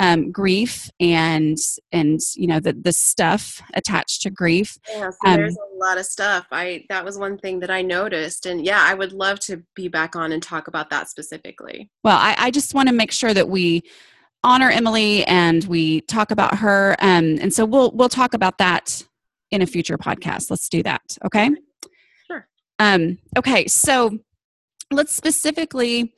um, 0.00 0.32
grief 0.32 0.90
and 0.98 1.58
and 1.92 2.18
you 2.34 2.46
know 2.46 2.58
the 2.58 2.72
the 2.72 2.92
stuff 2.92 3.62
attached 3.74 4.22
to 4.22 4.30
grief. 4.30 4.78
Yeah, 4.88 5.10
so 5.10 5.16
um, 5.26 5.36
there's 5.36 5.56
a 5.56 5.76
lot 5.76 5.98
of 5.98 6.06
stuff. 6.06 6.46
I 6.50 6.86
that 6.88 7.04
was 7.04 7.18
one 7.18 7.38
thing 7.38 7.60
that 7.60 7.70
I 7.70 7.82
noticed, 7.82 8.46
and 8.46 8.64
yeah, 8.64 8.82
I 8.82 8.94
would 8.94 9.12
love 9.12 9.38
to 9.40 9.62
be 9.76 9.88
back 9.88 10.16
on 10.16 10.32
and 10.32 10.42
talk 10.42 10.68
about 10.68 10.88
that 10.90 11.08
specifically. 11.10 11.90
Well, 12.02 12.16
I, 12.16 12.34
I 12.38 12.50
just 12.50 12.74
want 12.74 12.88
to 12.88 12.94
make 12.94 13.12
sure 13.12 13.34
that 13.34 13.48
we 13.48 13.82
honor 14.42 14.70
Emily 14.70 15.22
and 15.26 15.62
we 15.64 16.00
talk 16.02 16.30
about 16.30 16.56
her, 16.56 16.96
um, 17.00 17.36
and 17.38 17.52
so 17.52 17.66
we'll 17.66 17.90
we'll 17.92 18.08
talk 18.08 18.32
about 18.32 18.56
that 18.56 19.04
in 19.50 19.60
a 19.60 19.66
future 19.66 19.98
podcast. 19.98 20.50
Let's 20.50 20.70
do 20.70 20.82
that. 20.82 21.02
Okay. 21.26 21.50
Sure. 22.26 22.48
Um, 22.78 23.18
okay, 23.36 23.66
so 23.66 24.18
let's 24.90 25.14
specifically 25.14 26.14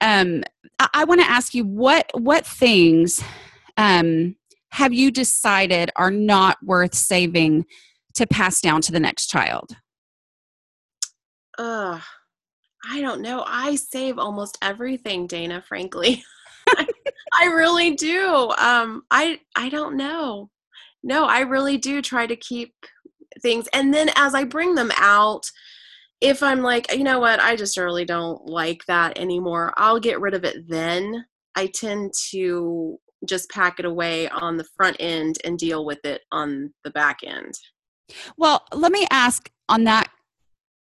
um, 0.00 0.44
I, 0.78 0.88
I 0.94 1.04
want 1.04 1.20
to 1.20 1.30
ask 1.30 1.54
you 1.54 1.64
what 1.64 2.10
what 2.14 2.46
things 2.46 3.22
um, 3.76 4.36
have 4.70 4.92
you 4.92 5.10
decided 5.10 5.90
are 5.96 6.10
not 6.10 6.58
worth 6.62 6.94
saving 6.94 7.64
to 8.14 8.26
pass 8.26 8.60
down 8.60 8.80
to 8.82 8.92
the 8.92 9.00
next 9.00 9.28
child? 9.28 9.76
Uh, 11.56 12.00
I 12.88 13.00
don't 13.00 13.22
know. 13.22 13.44
I 13.46 13.74
save 13.76 14.18
almost 14.18 14.58
everything, 14.62 15.26
Dana, 15.26 15.62
frankly. 15.66 16.22
I, 17.32 17.46
really 17.46 17.94
do. 17.94 18.52
Um, 18.58 19.02
I 19.10 19.40
I 19.56 19.68
don't 19.68 19.96
know. 19.96 20.50
No, 21.02 21.24
I 21.24 21.40
really 21.40 21.78
do 21.78 22.02
try 22.02 22.26
to 22.26 22.36
keep 22.36 22.74
things 23.40 23.68
and 23.72 23.94
then 23.94 24.10
as 24.16 24.34
I 24.34 24.44
bring 24.44 24.74
them 24.74 24.90
out, 24.96 25.50
if 26.20 26.42
I'm 26.42 26.62
like, 26.62 26.92
you 26.92 27.04
know 27.04 27.20
what, 27.20 27.40
I 27.40 27.56
just 27.56 27.76
really 27.76 28.04
don't 28.04 28.46
like 28.46 28.84
that 28.86 29.18
anymore, 29.18 29.72
I'll 29.76 30.00
get 30.00 30.20
rid 30.20 30.34
of 30.34 30.44
it 30.44 30.68
then. 30.68 31.24
I 31.54 31.66
tend 31.66 32.12
to 32.30 32.98
just 33.26 33.50
pack 33.50 33.78
it 33.78 33.84
away 33.84 34.28
on 34.28 34.56
the 34.56 34.66
front 34.76 34.96
end 35.00 35.38
and 35.44 35.58
deal 35.58 35.84
with 35.84 36.04
it 36.04 36.22
on 36.30 36.72
the 36.84 36.90
back 36.90 37.18
end. 37.24 37.54
Well, 38.36 38.64
let 38.72 38.92
me 38.92 39.06
ask 39.10 39.50
on 39.68 39.84
that 39.84 40.08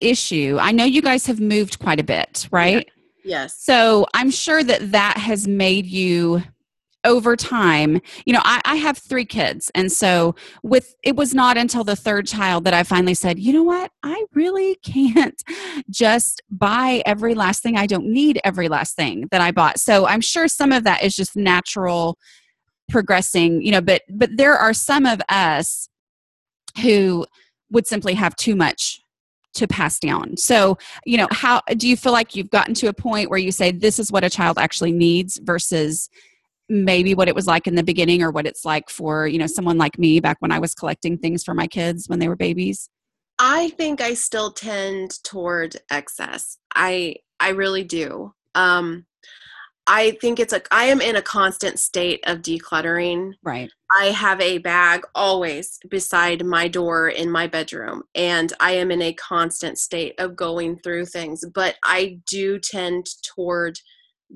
issue. 0.01 0.59
I 0.61 0.73
know 0.73 0.85
you 0.85 1.03
guys 1.03 1.27
have 1.27 1.41
moved 1.41 1.79
quite 1.79 2.01
a 2.01 2.05
bit, 2.05 2.49
right? 2.51 2.87
Yeah. 2.87 3.41
Yes. 3.43 3.63
So 3.63 4.07
I'm 4.15 4.31
sure 4.31 4.65
that 4.65 4.93
that 4.93 5.19
has 5.19 5.47
made 5.47 5.87
you 5.87 6.43
over 7.05 7.35
time, 7.37 8.01
you 8.27 8.33
know, 8.33 8.43
I, 8.45 8.61
I, 8.65 8.77
have 8.77 8.99
three 8.99 9.25
kids. 9.25 9.71
And 9.75 9.91
so 9.91 10.35
with 10.63 10.95
it 11.03 11.17
was 11.17 11.35
not 11.35 11.57
until 11.57 11.83
the 11.83 11.97
third 11.97 12.27
child 12.27 12.65
that 12.65 12.75
I 12.75 12.83
finally 12.83 13.15
said, 13.15 13.39
you 13.39 13.53
know 13.53 13.63
what? 13.63 13.91
I 14.03 14.25
really 14.35 14.75
can't 14.85 15.43
just 15.89 16.43
buy 16.51 17.03
every 17.07 17.35
last 17.35 17.63
thing. 17.63 17.77
I 17.77 17.87
don't 17.87 18.07
need 18.07 18.41
every 18.45 18.69
last 18.69 18.97
thing 18.97 19.29
that 19.31 19.41
I 19.41 19.51
bought. 19.51 19.81
So 19.81 20.07
I'm 20.07 20.21
sure 20.21 20.47
some 20.47 20.73
of 20.73 20.85
that 20.85 21.03
is 21.03 21.15
just 21.15 21.37
natural 21.37 22.19
progressing, 22.91 23.63
you 23.63 23.71
know, 23.71 23.81
but 23.81 24.03
but 24.11 24.31
there 24.37 24.55
are 24.55 24.75
some 24.75 25.07
of 25.07 25.21
us 25.29 25.89
who 26.83 27.27
would 27.71 27.87
simply 27.87 28.15
have 28.15 28.37
too 28.37 28.57
much 28.57 29.01
to 29.55 29.67
pass 29.67 29.99
down. 29.99 30.37
So, 30.37 30.79
you 31.05 31.17
know, 31.17 31.29
how 31.31 31.61
do 31.77 31.89
you 31.89 31.97
feel 31.97 32.13
like 32.13 32.37
you've 32.37 32.51
gotten 32.51 32.75
to 32.75 32.89
a 32.89 32.93
point 32.93 33.31
where 33.31 33.39
you 33.39 33.51
say 33.53 33.73
this 33.73 33.99
is 33.99 34.13
what 34.13 34.25
a 34.25 34.31
child 34.31 34.59
actually 34.59 34.93
needs 34.93 35.41
versus 35.43 36.09
maybe 36.71 37.15
what 37.15 37.29
it 37.29 37.35
was 37.35 37.49
like 37.49 37.67
in 37.67 37.75
the 37.75 37.83
beginning 37.83 38.23
or 38.23 38.31
what 38.31 38.47
it's 38.47 38.65
like 38.65 38.89
for 38.89 39.27
you 39.27 39.39
know 39.39 39.47
someone 39.47 39.77
like 39.77 39.99
me 39.99 40.21
back 40.21 40.37
when 40.39 40.53
i 40.53 40.59
was 40.59 40.73
collecting 40.73 41.19
things 41.19 41.43
for 41.43 41.53
my 41.53 41.67
kids 41.67 42.09
when 42.09 42.21
they 42.21 42.29
were 42.29 42.37
babies? 42.37 42.89
I 43.39 43.71
think 43.71 44.01
i 44.01 44.15
still 44.15 44.53
tend 44.53 45.23
toward 45.25 45.77
excess. 45.91 46.59
I 46.75 47.17
i 47.41 47.51
really 47.51 47.85
do. 47.85 48.35
Um 48.55 49.07
i 49.87 50.13
think 50.21 50.39
it's 50.39 50.53
like 50.53 50.69
i 50.71 50.85
am 50.85 51.01
in 51.01 51.17
a 51.17 51.23
constant 51.23 51.81
state 51.81 52.21
of 52.27 52.39
decluttering. 52.39 53.33
Right. 53.43 53.71
I 53.91 54.07
have 54.07 54.41
a 54.41 54.59
bag 54.59 55.03
always 55.17 55.81
beside 55.89 56.45
my 56.45 56.69
door 56.69 57.09
in 57.09 57.31
my 57.31 57.47
bedroom 57.47 58.05
and 58.15 58.53
i 58.61 58.73
am 58.73 58.91
in 58.91 59.03
a 59.03 59.15
constant 59.15 59.79
state 59.79 60.15
of 60.19 60.37
going 60.37 60.79
through 60.79 61.07
things 61.07 61.43
but 61.55 61.77
i 61.85 62.21
do 62.29 62.59
tend 62.59 63.07
toward 63.23 63.81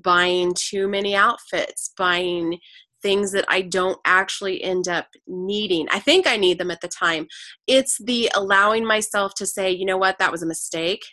buying 0.03 0.55
too 0.55 0.89
many 0.89 1.15
outfits, 1.15 1.93
buying 1.97 2.59
things 3.03 3.33
that 3.33 3.45
I 3.49 3.61
don't 3.61 3.99
actually 4.07 4.65
end 4.65 4.89
up 4.89 5.09
needing. 5.27 5.87
I 5.91 5.99
think 5.99 6.27
I 6.27 6.39
need 6.39 6.59
them 6.59 6.71
at 6.71 6.81
the 6.81 6.89
time. 6.89 7.27
It's 7.67 7.99
the 8.03 8.31
allowing 8.35 8.87
myself 8.87 9.35
to 9.37 9.47
say, 9.47 9.71
you 9.71 9.85
know 9.85 9.99
what, 9.99 10.19
that 10.19 10.33
was 10.33 10.43
a 10.43 10.47
mistake. 10.47 11.05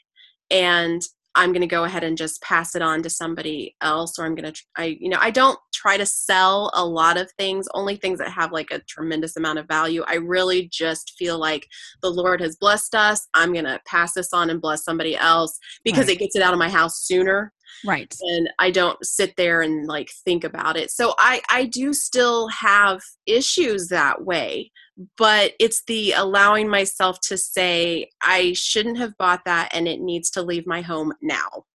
And 0.50 1.02
I'm 1.36 1.52
going 1.52 1.62
to 1.62 1.68
go 1.68 1.86
ahead 1.86 2.04
and 2.04 2.18
just 2.18 2.42
pass 2.42 2.76
it 2.76 2.82
on 2.82 3.04
to 3.04 3.10
somebody 3.10 3.76
else, 3.82 4.20
or 4.20 4.26
I'm 4.26 4.36
going 4.36 4.52
to, 4.52 4.62
I, 4.78 4.98
you 5.00 5.10
know, 5.10 5.18
I 5.20 5.32
don't 5.32 5.58
try 5.74 5.96
to 5.98 6.06
sell 6.06 6.72
a 6.74 6.86
lot 6.86 7.18
of 7.18 7.32
things, 7.38 7.68
only 7.74 7.96
things 7.96 8.20
that 8.20 8.32
have 8.32 8.52
like 8.52 8.70
a 8.72 8.80
tremendous 8.80 9.38
amount 9.38 9.60
of 9.60 9.68
value. 9.68 10.04
I 10.08 10.16
really 10.16 10.68
just 10.72 11.14
feel 11.18 11.40
like 11.40 11.68
the 12.02 12.10
Lord 12.10 12.42
has 12.42 12.58
blessed 12.58 12.96
us. 12.96 13.28
I'm 13.34 13.54
going 13.54 13.66
to 13.66 13.80
pass 13.86 14.14
this 14.14 14.34
on 14.34 14.50
and 14.50 14.62
bless 14.62 14.84
somebody 14.84 15.16
else 15.16 15.58
because 15.84 16.08
right. 16.08 16.16
it 16.16 16.20
gets 16.20 16.36
it 16.36 16.42
out 16.42 16.54
of 16.54 16.60
my 16.60 16.70
house 16.70 17.06
sooner 17.06 17.54
right. 17.86 18.16
and 18.22 18.50
i 18.60 18.70
don't 18.70 19.04
sit 19.06 19.36
there 19.38 19.62
and 19.62 19.88
like 19.88 20.10
think 20.26 20.44
about 20.44 20.78
it. 20.78 20.92
So 20.92 21.14
i 21.18 21.42
i 21.50 21.66
do 21.66 21.94
still 21.94 22.48
have 22.50 23.02
issues 23.26 23.88
that 23.88 24.24
way 24.24 24.72
but 25.18 25.54
it's 25.60 25.84
the 25.86 26.12
allowing 26.12 26.70
myself 26.70 27.20
to 27.22 27.38
say 27.38 28.10
i 28.22 28.54
shouldn't 28.54 28.98
have 28.98 29.18
bought 29.18 29.46
that 29.46 29.70
and 29.74 29.88
it 29.88 30.00
needs 30.00 30.30
to 30.32 30.42
leave 30.42 30.68
my 30.68 30.82
home 30.82 31.14
now. 31.22 31.66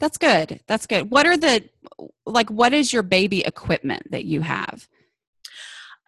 That's 0.00 0.16
good. 0.16 0.60
That's 0.66 0.86
good. 0.86 1.10
What 1.10 1.26
are 1.26 1.36
the 1.36 1.62
like 2.24 2.50
what 2.50 2.72
is 2.72 2.92
your 2.92 3.02
baby 3.02 3.44
equipment 3.44 4.10
that 4.10 4.24
you 4.24 4.40
have? 4.40 4.88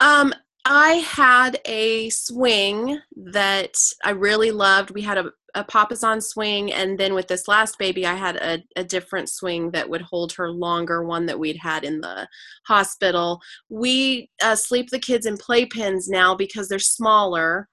Um 0.01 0.35
I 0.65 0.93
had 0.95 1.61
a 1.65 2.09
swing 2.11 3.01
that 3.17 3.77
I 4.05 4.11
really 4.11 4.53
loved. 4.53 4.91
We 4.91 5.03
had 5.03 5.19
a, 5.19 5.33
a 5.55 5.63
papasan 5.63 6.23
swing 6.23 6.73
and 6.73 6.99
then 6.99 7.13
with 7.15 7.29
this 7.29 7.47
last 7.47 7.79
baby 7.79 8.07
i 8.07 8.15
had 8.15 8.37
a, 8.37 8.63
a 8.77 8.83
different 8.83 9.29
swing 9.29 9.71
that 9.71 9.89
would 9.89 10.01
hold 10.01 10.33
her 10.33 10.51
longer 10.51 11.05
one 11.05 11.27
that 11.27 11.39
we'd 11.39 11.57
had 11.57 11.85
in 11.85 12.01
the 12.01 12.29
hospital. 12.67 13.41
We 13.69 14.31
uh, 14.43 14.57
sleep 14.57 14.91
the 14.91 14.99
kids 14.99 15.27
in 15.27 15.37
playpens 15.37 16.05
now 16.09 16.35
because 16.35 16.69
they're 16.69 16.79
smaller. 16.79 17.69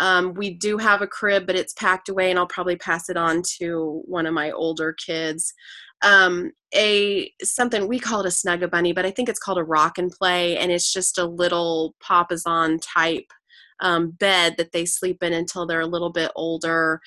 Um, 0.00 0.34
we 0.34 0.50
do 0.50 0.78
have 0.78 1.02
a 1.02 1.08
crib 1.08 1.46
but 1.46 1.56
it's 1.56 1.72
packed 1.72 2.08
away 2.08 2.30
and 2.30 2.38
i'll 2.38 2.46
probably 2.46 2.76
pass 2.76 3.08
it 3.08 3.16
on 3.16 3.42
to 3.58 4.00
one 4.04 4.26
of 4.26 4.34
my 4.34 4.50
older 4.52 4.92
kids. 4.92 5.52
Um, 6.02 6.52
a 6.74 7.32
something 7.42 7.88
we 7.88 7.98
call 7.98 8.20
it 8.20 8.26
a 8.26 8.28
snugga 8.28 8.70
bunny 8.70 8.92
but 8.92 9.06
i 9.06 9.10
think 9.10 9.28
it's 9.28 9.38
called 9.38 9.56
a 9.56 9.64
rock 9.64 9.96
and 9.96 10.12
play 10.12 10.58
and 10.58 10.70
it's 10.70 10.92
just 10.92 11.16
a 11.16 11.24
little 11.24 11.94
papasan 12.04 12.78
type 12.82 13.32
um, 13.80 14.10
bed 14.10 14.56
that 14.58 14.72
they 14.72 14.84
sleep 14.84 15.22
in 15.22 15.32
until 15.32 15.66
they're 15.66 15.80
a 15.80 15.86
little 15.86 16.10
bit 16.10 16.30
older. 16.36 17.00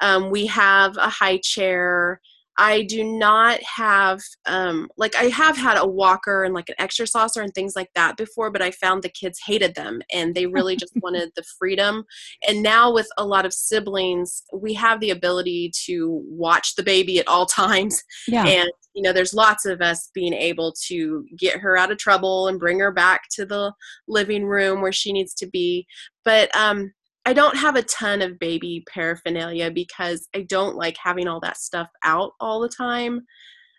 Um, 0.00 0.30
we 0.30 0.46
have 0.46 0.96
a 0.96 1.08
high 1.08 1.38
chair. 1.38 2.20
I 2.58 2.82
do 2.82 3.04
not 3.04 3.60
have 3.62 4.20
um, 4.46 4.88
like 4.96 5.14
I 5.14 5.24
have 5.24 5.58
had 5.58 5.76
a 5.76 5.86
walker 5.86 6.42
and 6.44 6.54
like 6.54 6.70
an 6.70 6.74
ExerSaucer 6.80 7.42
and 7.42 7.52
things 7.52 7.76
like 7.76 7.90
that 7.94 8.16
before, 8.16 8.50
but 8.50 8.62
I 8.62 8.70
found 8.70 9.02
the 9.02 9.10
kids 9.10 9.40
hated 9.44 9.74
them 9.74 10.00
and 10.12 10.34
they 10.34 10.46
really 10.46 10.74
just 10.74 10.92
wanted 11.02 11.32
the 11.36 11.44
freedom. 11.58 12.04
And 12.48 12.62
now 12.62 12.92
with 12.92 13.08
a 13.18 13.26
lot 13.26 13.44
of 13.44 13.52
siblings, 13.52 14.42
we 14.54 14.72
have 14.74 15.00
the 15.00 15.10
ability 15.10 15.72
to 15.84 16.22
watch 16.26 16.76
the 16.76 16.82
baby 16.82 17.18
at 17.18 17.28
all 17.28 17.46
times. 17.46 18.02
Yeah. 18.26 18.46
And 18.46 18.70
you 18.94 19.02
know, 19.02 19.12
there's 19.12 19.34
lots 19.34 19.66
of 19.66 19.82
us 19.82 20.10
being 20.14 20.32
able 20.32 20.72
to 20.86 21.26
get 21.38 21.60
her 21.60 21.76
out 21.76 21.92
of 21.92 21.98
trouble 21.98 22.48
and 22.48 22.58
bring 22.58 22.80
her 22.80 22.90
back 22.90 23.24
to 23.32 23.44
the 23.44 23.70
living 24.08 24.46
room 24.46 24.80
where 24.80 24.92
she 24.92 25.12
needs 25.12 25.34
to 25.34 25.46
be. 25.46 25.86
But 26.26 26.54
um, 26.54 26.92
I 27.24 27.32
don't 27.32 27.56
have 27.56 27.76
a 27.76 27.82
ton 27.82 28.20
of 28.20 28.38
baby 28.38 28.84
paraphernalia 28.92 29.70
because 29.70 30.28
I 30.34 30.42
don't 30.42 30.76
like 30.76 30.98
having 31.02 31.28
all 31.28 31.40
that 31.40 31.56
stuff 31.56 31.88
out 32.04 32.32
all 32.40 32.60
the 32.60 32.68
time. 32.68 33.22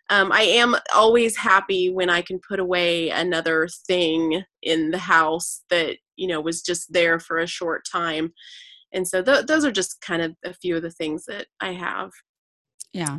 Um, 0.09 0.31
I 0.31 0.43
am 0.43 0.75
always 0.95 1.35
happy 1.35 1.89
when 1.89 2.09
I 2.09 2.21
can 2.21 2.39
put 2.47 2.59
away 2.59 3.09
another 3.09 3.67
thing 3.87 4.43
in 4.63 4.91
the 4.91 4.97
house 4.97 5.63
that 5.69 5.97
you 6.15 6.27
know 6.27 6.39
was 6.39 6.61
just 6.61 6.91
there 6.93 7.19
for 7.19 7.39
a 7.39 7.47
short 7.47 7.85
time, 7.91 8.33
and 8.93 9.05
so 9.05 9.21
th- 9.21 9.47
those 9.47 9.65
are 9.65 9.71
just 9.71 9.99
kind 9.99 10.21
of 10.21 10.33
a 10.45 10.53
few 10.53 10.77
of 10.77 10.81
the 10.81 10.91
things 10.91 11.25
that 11.25 11.47
I 11.59 11.73
have. 11.73 12.11
Yeah. 12.93 13.17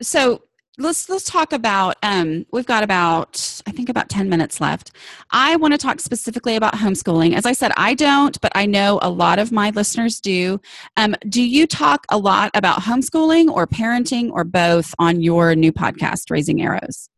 So 0.00 0.42
let's 0.78 1.08
let's 1.08 1.24
talk 1.24 1.52
about 1.52 1.96
um, 2.02 2.44
we've 2.52 2.66
got 2.66 2.82
about 2.82 3.62
i 3.66 3.70
think 3.70 3.88
about 3.88 4.08
10 4.08 4.28
minutes 4.28 4.60
left. 4.60 4.90
I 5.30 5.56
want 5.56 5.72
to 5.72 5.78
talk 5.78 6.00
specifically 6.00 6.56
about 6.56 6.74
homeschooling. 6.74 7.34
As 7.34 7.46
i 7.46 7.52
said 7.52 7.72
i 7.76 7.94
don't 7.94 8.40
but 8.40 8.52
i 8.54 8.66
know 8.66 8.98
a 9.02 9.10
lot 9.10 9.38
of 9.38 9.52
my 9.52 9.70
listeners 9.70 10.20
do. 10.20 10.60
Um, 10.96 11.14
do 11.28 11.42
you 11.42 11.66
talk 11.66 12.06
a 12.10 12.18
lot 12.18 12.50
about 12.54 12.80
homeschooling 12.80 13.48
or 13.48 13.66
parenting 13.66 14.30
or 14.32 14.44
both 14.44 14.94
on 14.98 15.20
your 15.20 15.54
new 15.54 15.72
podcast 15.72 16.30
raising 16.30 16.60
arrows? 16.62 17.08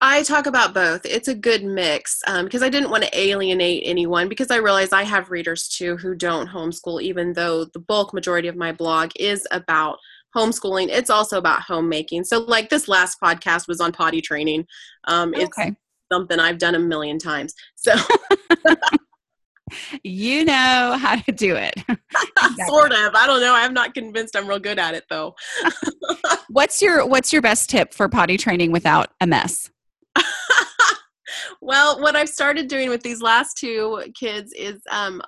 I 0.00 0.22
talk 0.22 0.46
about 0.46 0.72
both. 0.72 1.04
It's 1.04 1.28
a 1.28 1.34
good 1.34 1.64
mix 1.64 2.22
because 2.26 2.62
um, 2.62 2.66
I 2.66 2.70
didn't 2.70 2.90
want 2.90 3.04
to 3.04 3.18
alienate 3.18 3.82
anyone 3.84 4.28
because 4.28 4.50
I 4.50 4.56
realize 4.56 4.92
I 4.92 5.02
have 5.02 5.30
readers 5.30 5.68
too 5.68 5.96
who 5.98 6.14
don't 6.14 6.48
homeschool, 6.48 7.02
even 7.02 7.34
though 7.34 7.66
the 7.66 7.78
bulk 7.78 8.14
majority 8.14 8.48
of 8.48 8.56
my 8.56 8.72
blog 8.72 9.10
is 9.16 9.46
about 9.50 9.98
homeschooling 10.36 10.88
it's 10.90 11.10
also 11.10 11.38
about 11.38 11.62
homemaking. 11.62 12.24
So 12.24 12.40
like 12.40 12.68
this 12.68 12.88
last 12.88 13.20
podcast 13.20 13.66
was 13.66 13.80
on 13.80 13.92
potty 13.92 14.20
training. 14.20 14.66
Um 15.04 15.34
it's 15.34 15.58
okay. 15.58 15.74
something 16.12 16.38
i've 16.38 16.58
done 16.58 16.74
a 16.74 16.78
million 16.78 17.18
times. 17.18 17.54
So 17.74 17.94
you 20.04 20.44
know 20.44 20.96
how 21.00 21.16
to 21.16 21.32
do 21.32 21.56
it. 21.56 21.74
Sort 22.68 22.92
of. 22.92 23.14
I 23.14 23.26
don't 23.26 23.40
know. 23.40 23.54
I'm 23.54 23.74
not 23.74 23.94
convinced 23.94 24.36
i'm 24.36 24.46
real 24.46 24.60
good 24.60 24.78
at 24.78 24.94
it 24.94 25.04
though. 25.10 25.34
What's 26.48 26.80
your 26.80 27.06
what's 27.06 27.32
your 27.32 27.42
best 27.42 27.68
tip 27.68 27.92
for 27.92 28.08
potty 28.08 28.36
training 28.36 28.72
without 28.72 29.08
a 29.20 29.26
mess 29.26 29.70
well, 31.66 32.00
what 32.00 32.14
I've 32.14 32.28
started 32.28 32.68
doing 32.68 32.90
with 32.90 33.02
these 33.02 33.20
last 33.20 33.56
two 33.56 34.00
kids 34.14 34.52
is 34.52 34.80
um, 34.88 35.20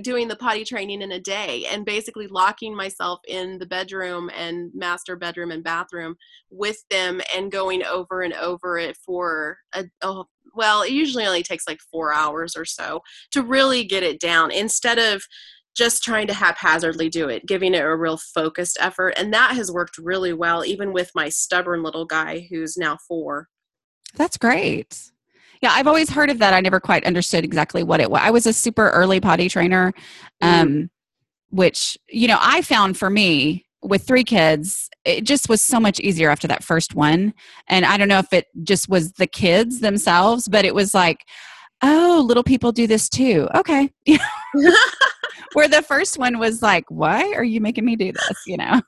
doing 0.00 0.28
the 0.28 0.36
potty 0.36 0.64
training 0.64 1.02
in 1.02 1.12
a 1.12 1.20
day 1.20 1.66
and 1.70 1.84
basically 1.84 2.26
locking 2.26 2.74
myself 2.74 3.20
in 3.28 3.58
the 3.58 3.66
bedroom 3.66 4.30
and 4.34 4.70
master 4.74 5.14
bedroom 5.14 5.50
and 5.50 5.62
bathroom 5.62 6.16
with 6.48 6.82
them 6.88 7.20
and 7.36 7.52
going 7.52 7.84
over 7.84 8.22
and 8.22 8.32
over 8.32 8.78
it 8.78 8.96
for 8.96 9.58
a, 9.74 9.84
a 10.00 10.22
well, 10.54 10.80
it 10.80 10.92
usually 10.92 11.26
only 11.26 11.42
takes 11.42 11.68
like 11.68 11.80
four 11.92 12.14
hours 12.14 12.56
or 12.56 12.64
so 12.64 13.02
to 13.32 13.42
really 13.42 13.84
get 13.84 14.02
it 14.02 14.20
down 14.20 14.50
instead 14.50 14.98
of 14.98 15.22
just 15.76 16.02
trying 16.02 16.28
to 16.28 16.34
haphazardly 16.34 17.10
do 17.10 17.28
it, 17.28 17.44
giving 17.44 17.74
it 17.74 17.84
a 17.84 17.94
real 17.94 18.16
focused 18.16 18.78
effort. 18.80 19.10
And 19.18 19.34
that 19.34 19.54
has 19.54 19.70
worked 19.70 19.98
really 19.98 20.32
well, 20.32 20.64
even 20.64 20.94
with 20.94 21.10
my 21.14 21.28
stubborn 21.28 21.82
little 21.82 22.06
guy 22.06 22.46
who's 22.48 22.78
now 22.78 22.96
four. 23.06 23.48
That's 24.16 24.38
great. 24.38 25.10
Yeah, 25.64 25.72
I've 25.72 25.86
always 25.86 26.10
heard 26.10 26.28
of 26.28 26.40
that. 26.40 26.52
I 26.52 26.60
never 26.60 26.78
quite 26.78 27.06
understood 27.06 27.42
exactly 27.42 27.82
what 27.82 27.98
it 27.98 28.10
was. 28.10 28.20
I 28.22 28.30
was 28.30 28.46
a 28.46 28.52
super 28.52 28.90
early 28.90 29.18
potty 29.18 29.48
trainer, 29.48 29.94
um, 30.42 30.68
mm. 30.68 30.90
which, 31.48 31.96
you 32.10 32.28
know, 32.28 32.36
I 32.38 32.60
found 32.60 32.98
for 32.98 33.08
me 33.08 33.64
with 33.82 34.06
three 34.06 34.24
kids, 34.24 34.90
it 35.06 35.24
just 35.24 35.48
was 35.48 35.62
so 35.62 35.80
much 35.80 35.98
easier 36.00 36.28
after 36.28 36.46
that 36.48 36.62
first 36.62 36.94
one. 36.94 37.32
And 37.66 37.86
I 37.86 37.96
don't 37.96 38.08
know 38.08 38.18
if 38.18 38.30
it 38.34 38.44
just 38.62 38.90
was 38.90 39.12
the 39.12 39.26
kids 39.26 39.80
themselves, 39.80 40.48
but 40.48 40.66
it 40.66 40.74
was 40.74 40.92
like, 40.92 41.24
oh, 41.82 42.22
little 42.26 42.44
people 42.44 42.70
do 42.70 42.86
this 42.86 43.08
too. 43.08 43.48
Okay. 43.54 43.90
Where 45.54 45.68
the 45.68 45.80
first 45.80 46.18
one 46.18 46.38
was 46.38 46.60
like, 46.60 46.84
why 46.90 47.32
are 47.32 47.42
you 47.42 47.62
making 47.62 47.86
me 47.86 47.96
do 47.96 48.12
this? 48.12 48.42
You 48.46 48.58
know? 48.58 48.82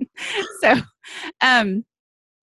so, 0.60 0.74
um, 1.40 1.84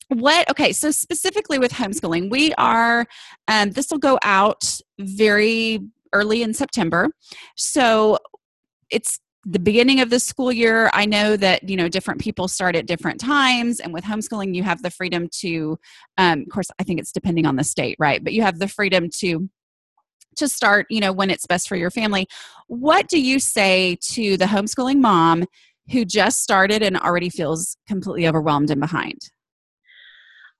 what 0.09 0.47
okay 0.49 0.71
so 0.71 0.91
specifically 0.91 1.57
with 1.57 1.71
homeschooling 1.71 2.29
we 2.29 2.53
are 2.55 3.05
um, 3.47 3.71
this 3.71 3.89
will 3.89 3.97
go 3.97 4.19
out 4.21 4.79
very 4.99 5.79
early 6.13 6.41
in 6.41 6.53
september. 6.53 7.09
So 7.55 8.17
it's 8.89 9.19
the 9.47 9.59
beginning 9.59 9.99
of 9.99 10.09
the 10.09 10.19
school 10.19 10.51
year. 10.51 10.89
I 10.93 11.05
know 11.05 11.37
that 11.37 11.69
you 11.69 11.75
know 11.75 11.87
different 11.87 12.19
people 12.19 12.47
start 12.47 12.75
at 12.75 12.87
different 12.87 13.19
times 13.19 13.79
and 13.79 13.93
with 13.93 14.03
homeschooling 14.03 14.55
you 14.55 14.63
have 14.63 14.81
the 14.81 14.89
freedom 14.89 15.27
to 15.41 15.77
um, 16.17 16.41
of 16.41 16.49
course 16.49 16.71
i 16.79 16.83
think 16.83 16.99
it's 16.99 17.11
depending 17.11 17.45
on 17.45 17.55
the 17.55 17.63
state 17.63 17.95
right? 17.99 18.23
But 18.23 18.33
you 18.33 18.41
have 18.41 18.57
the 18.57 18.67
freedom 18.67 19.09
to 19.19 19.47
to 20.37 20.47
start 20.49 20.87
you 20.89 20.99
know 20.99 21.13
when 21.13 21.29
it's 21.29 21.45
best 21.45 21.67
for 21.67 21.75
your 21.75 21.91
family. 21.91 22.27
What 22.67 23.07
do 23.07 23.21
you 23.21 23.39
say 23.39 23.97
to 24.13 24.37
the 24.37 24.45
homeschooling 24.45 24.99
mom 24.99 25.45
who 25.91 26.03
just 26.05 26.41
started 26.41 26.81
and 26.81 26.97
already 26.97 27.29
feels 27.29 27.77
completely 27.87 28.27
overwhelmed 28.27 28.71
and 28.71 28.81
behind 28.81 29.29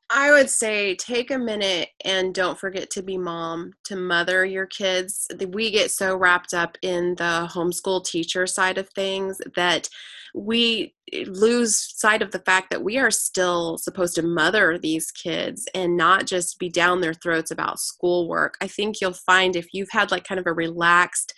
I 0.10 0.32
would 0.32 0.50
say 0.50 0.96
take 0.96 1.32
a 1.32 1.38
minute 1.38 1.90
and 2.04 2.34
don't 2.34 2.60
forget 2.60 2.92
to 2.92 3.02
be 3.02 3.18
mom, 3.18 3.74
to 3.86 3.96
mother 3.96 4.46
your 4.46 4.68
kids. 4.68 5.28
We 5.50 5.72
get 5.72 5.90
so 5.90 6.16
wrapped 6.16 6.54
up 6.54 6.78
in 6.82 7.16
the 7.16 7.50
homeschool 7.52 8.06
teacher 8.06 8.46
side 8.46 8.78
of 8.78 8.88
things 8.90 9.42
that 9.56 9.90
we 10.36 10.94
eh, 11.12 11.26
lose 11.28 12.00
sight 12.00 12.22
of 12.22 12.32
the 12.32 12.40
fact 12.40 12.70
that 12.70 12.84
we 12.84 12.98
are 12.98 13.10
still 13.10 13.78
supposed 13.78 14.16
to 14.16 14.22
mother 14.22 14.78
these 14.78 15.10
kids 15.12 15.66
and 15.74 15.98
not 15.98 16.28
just 16.28 16.60
be 16.60 16.70
down 16.70 17.02
their 17.02 17.14
throats 17.14 17.50
about 17.50 17.80
schoolwork. 17.80 18.58
I 18.62 18.68
think 18.68 19.02
you'll 19.02 19.14
find 19.14 19.56
if 19.56 19.74
you've 19.74 19.92
had 19.92 20.12
like 20.12 20.28
kind 20.28 20.40
of 20.40 20.46
a 20.46 20.54
relaxed 20.54 21.34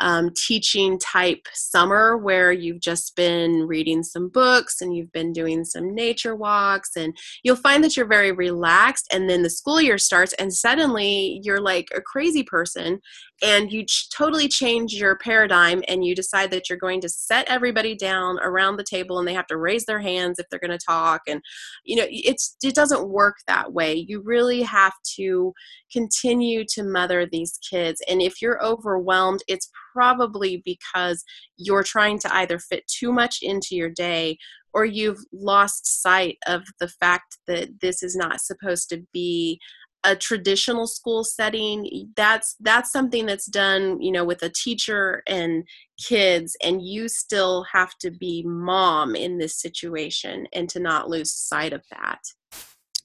um, 0.00 0.30
teaching 0.36 0.98
type 0.98 1.46
summer 1.52 2.16
where 2.16 2.52
you've 2.52 2.80
just 2.80 3.14
been 3.16 3.66
reading 3.66 4.02
some 4.02 4.28
books 4.28 4.80
and 4.80 4.96
you've 4.96 5.12
been 5.12 5.32
doing 5.32 5.64
some 5.64 5.94
nature 5.94 6.34
walks 6.34 6.90
and 6.96 7.16
you'll 7.42 7.56
find 7.56 7.84
that 7.84 7.96
you're 7.96 8.06
very 8.06 8.32
relaxed 8.32 9.06
and 9.12 9.28
then 9.30 9.42
the 9.42 9.50
school 9.50 9.80
year 9.80 9.98
starts 9.98 10.32
and 10.34 10.52
suddenly 10.52 11.40
you're 11.42 11.60
like 11.60 11.88
a 11.94 12.00
crazy 12.00 12.42
person 12.42 13.00
and 13.42 13.72
you 13.72 13.84
ch- 13.84 14.08
totally 14.10 14.48
change 14.48 14.94
your 14.94 15.16
paradigm 15.16 15.82
and 15.88 16.04
you 16.04 16.14
decide 16.14 16.50
that 16.50 16.68
you're 16.68 16.78
going 16.78 17.00
to 17.00 17.08
set 17.08 17.48
everybody 17.48 17.94
down 17.94 18.38
around 18.40 18.76
the 18.76 18.84
table 18.84 19.18
and 19.18 19.28
they 19.28 19.34
have 19.34 19.46
to 19.46 19.56
raise 19.56 19.84
their 19.84 20.00
hands 20.00 20.38
if 20.38 20.46
they're 20.48 20.60
going 20.60 20.70
to 20.76 20.84
talk 20.84 21.22
and 21.28 21.40
you 21.84 21.96
know 21.96 22.06
it's 22.08 22.56
it 22.62 22.74
doesn't 22.74 23.08
work 23.08 23.36
that 23.46 23.72
way. 23.72 23.94
You 23.94 24.20
really 24.22 24.62
have 24.62 24.94
to 25.16 25.52
continue 25.92 26.64
to 26.70 26.82
mother 26.82 27.26
these 27.26 27.58
kids 27.68 28.00
and 28.08 28.20
if 28.20 28.40
you're 28.42 28.64
overwhelmed 28.64 29.42
it's 29.46 29.70
probably 29.94 30.62
because 30.64 31.24
you're 31.56 31.84
trying 31.84 32.18
to 32.18 32.34
either 32.34 32.58
fit 32.58 32.86
too 32.86 33.12
much 33.12 33.38
into 33.42 33.74
your 33.76 33.90
day 33.90 34.36
or 34.72 34.84
you've 34.84 35.20
lost 35.32 36.02
sight 36.02 36.36
of 36.46 36.62
the 36.80 36.88
fact 36.88 37.38
that 37.46 37.80
this 37.80 38.02
is 38.02 38.16
not 38.16 38.40
supposed 38.40 38.88
to 38.88 39.04
be 39.12 39.60
a 40.06 40.14
traditional 40.14 40.86
school 40.86 41.24
setting. 41.24 42.10
That's 42.14 42.56
that's 42.60 42.92
something 42.92 43.24
that's 43.24 43.46
done 43.46 44.02
you 44.02 44.12
know 44.12 44.24
with 44.24 44.42
a 44.42 44.50
teacher 44.50 45.22
and 45.26 45.64
kids 45.98 46.56
and 46.62 46.82
you 46.82 47.08
still 47.08 47.64
have 47.72 47.96
to 48.00 48.10
be 48.10 48.42
mom 48.46 49.14
in 49.14 49.38
this 49.38 49.58
situation 49.58 50.46
and 50.52 50.68
to 50.68 50.80
not 50.80 51.08
lose 51.08 51.32
sight 51.32 51.72
of 51.72 51.82
that. 51.90 52.20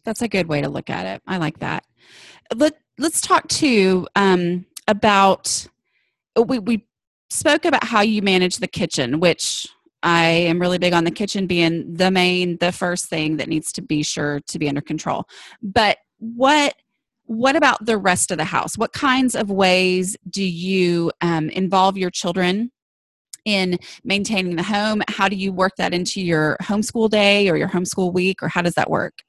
That's 0.04 0.22
a 0.22 0.28
good 0.28 0.48
way 0.48 0.62
to 0.62 0.70
look 0.70 0.90
at 0.90 1.06
it. 1.06 1.22
I 1.28 1.38
like 1.38 1.60
that. 1.60 1.86
Let, 2.56 2.80
let's 2.98 3.22
talk 3.22 3.48
too 3.48 4.08
um, 4.16 4.66
about 4.88 5.68
we, 6.36 6.60
we 6.60 6.88
spoke 7.30 7.66
about 7.66 7.84
how 7.84 8.02
you 8.02 8.22
manage 8.22 8.58
the 8.58 8.68
kitchen, 8.68 9.20
which 9.20 9.68
I 10.04 10.26
am 10.26 10.60
really 10.60 10.78
big 10.78 10.94
on 10.94 11.04
the 11.04 11.12
kitchen 11.12 11.48
being 11.48 11.94
the 11.94 12.12
main, 12.12 12.58
the 12.58 12.72
first 12.72 13.08
thing 13.08 13.38
that 13.38 13.50
needs 13.50 13.72
to 13.74 13.82
be 13.82 14.04
sure 14.04 14.40
to 14.48 14.60
be 14.60 14.70
under 14.70 14.82
control. 14.82 15.26
But 15.62 15.98
what 16.20 16.76
what 17.26 17.56
about 17.56 17.86
the 17.86 17.98
rest 17.98 18.32
of 18.32 18.38
the 18.40 18.46
house? 18.46 18.76
What 18.76 18.92
kinds 18.92 19.36
of 19.36 19.52
ways 19.52 20.18
do 20.32 20.44
you 20.44 21.12
um, 21.22 21.50
involve 21.50 21.96
your 21.96 22.10
children 22.10 22.72
in 23.46 23.78
maintaining 24.04 24.56
the 24.56 24.64
home? 24.64 25.04
How 25.08 25.30
do 25.30 25.36
you 25.36 25.54
work 25.54 25.74
that 25.78 25.94
into 25.94 26.22
your 26.22 26.58
homeschool 26.60 27.08
day 27.08 27.48
or 27.48 27.56
your 27.56 27.68
homeschool 27.68 28.12
week, 28.12 28.42
or 28.42 28.48
how 28.48 28.64
does 28.64 28.74
that 28.74 28.90
work? 28.90 29.22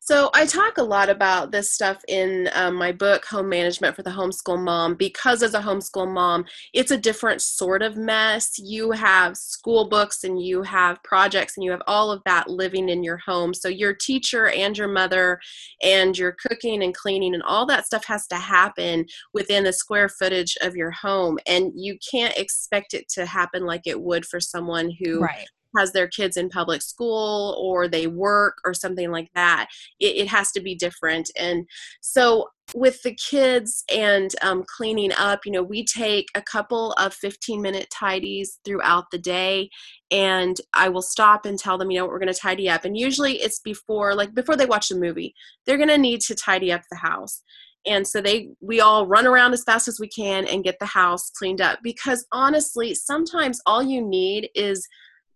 So 0.00 0.30
I 0.34 0.46
talk 0.46 0.78
a 0.78 0.82
lot 0.82 1.08
about 1.08 1.50
this 1.50 1.72
stuff 1.72 2.02
in 2.08 2.48
um, 2.54 2.74
my 2.74 2.92
book, 2.92 3.24
Home 3.26 3.48
Management 3.48 3.96
for 3.96 4.02
the 4.02 4.10
Homeschool 4.10 4.62
Mom, 4.62 4.94
because 4.94 5.42
as 5.42 5.54
a 5.54 5.60
homeschool 5.60 6.12
mom, 6.12 6.44
it's 6.72 6.90
a 6.90 6.96
different 6.96 7.42
sort 7.42 7.82
of 7.82 7.96
mess. 7.96 8.58
You 8.58 8.92
have 8.92 9.36
school 9.36 9.88
books 9.88 10.24
and 10.24 10.40
you 10.40 10.62
have 10.62 11.02
projects 11.02 11.56
and 11.56 11.64
you 11.64 11.70
have 11.70 11.82
all 11.86 12.10
of 12.10 12.22
that 12.24 12.48
living 12.48 12.88
in 12.88 13.02
your 13.02 13.18
home. 13.18 13.52
So 13.52 13.68
your 13.68 13.94
teacher 13.94 14.48
and 14.48 14.76
your 14.76 14.88
mother 14.88 15.40
and 15.82 16.16
your 16.16 16.32
cooking 16.32 16.82
and 16.82 16.94
cleaning 16.94 17.34
and 17.34 17.42
all 17.42 17.66
that 17.66 17.86
stuff 17.86 18.04
has 18.06 18.26
to 18.28 18.36
happen 18.36 19.06
within 19.34 19.64
the 19.64 19.72
square 19.72 20.08
footage 20.08 20.56
of 20.62 20.76
your 20.76 20.92
home. 20.92 21.38
And 21.46 21.72
you 21.74 21.98
can't 22.10 22.36
expect 22.36 22.94
it 22.94 23.08
to 23.10 23.26
happen 23.26 23.66
like 23.66 23.82
it 23.86 24.00
would 24.00 24.24
for 24.24 24.40
someone 24.40 24.92
who 25.02 25.20
right 25.20 25.46
has 25.76 25.92
their 25.92 26.08
kids 26.08 26.36
in 26.36 26.48
public 26.48 26.82
school 26.82 27.56
or 27.60 27.88
they 27.88 28.06
work 28.06 28.58
or 28.64 28.74
something 28.74 29.10
like 29.10 29.30
that. 29.34 29.68
It, 30.00 30.16
it 30.16 30.28
has 30.28 30.52
to 30.52 30.60
be 30.60 30.74
different. 30.74 31.30
And 31.38 31.66
so 32.00 32.48
with 32.74 33.02
the 33.02 33.14
kids 33.14 33.84
and 33.92 34.34
um, 34.42 34.64
cleaning 34.76 35.12
up, 35.16 35.40
you 35.44 35.52
know, 35.52 35.62
we 35.62 35.84
take 35.84 36.28
a 36.34 36.42
couple 36.42 36.92
of 36.92 37.14
15 37.14 37.62
minute 37.62 37.88
tidies 37.90 38.58
throughout 38.64 39.04
the 39.10 39.18
day 39.18 39.70
and 40.10 40.56
I 40.74 40.88
will 40.88 41.02
stop 41.02 41.46
and 41.46 41.58
tell 41.58 41.78
them, 41.78 41.90
you 41.90 41.98
know, 41.98 42.04
what 42.04 42.12
we're 42.12 42.20
going 42.20 42.32
to 42.32 42.38
tidy 42.38 42.68
up. 42.68 42.84
And 42.84 42.96
usually 42.96 43.34
it's 43.34 43.60
before, 43.60 44.14
like 44.14 44.34
before 44.34 44.56
they 44.56 44.66
watch 44.66 44.88
the 44.88 44.96
movie, 44.96 45.34
they're 45.64 45.76
going 45.76 45.88
to 45.88 45.98
need 45.98 46.20
to 46.22 46.34
tidy 46.34 46.72
up 46.72 46.82
the 46.90 46.96
house 46.96 47.42
and 47.86 48.06
so 48.06 48.20
they 48.20 48.48
we 48.60 48.80
all 48.80 49.06
run 49.06 49.26
around 49.26 49.52
as 49.52 49.64
fast 49.64 49.88
as 49.88 50.00
we 50.00 50.08
can 50.08 50.46
and 50.46 50.64
get 50.64 50.78
the 50.78 50.86
house 50.86 51.30
cleaned 51.30 51.60
up 51.60 51.78
because 51.82 52.26
honestly 52.32 52.94
sometimes 52.94 53.60
all 53.64 53.82
you 53.82 54.02
need 54.02 54.50
is 54.54 54.86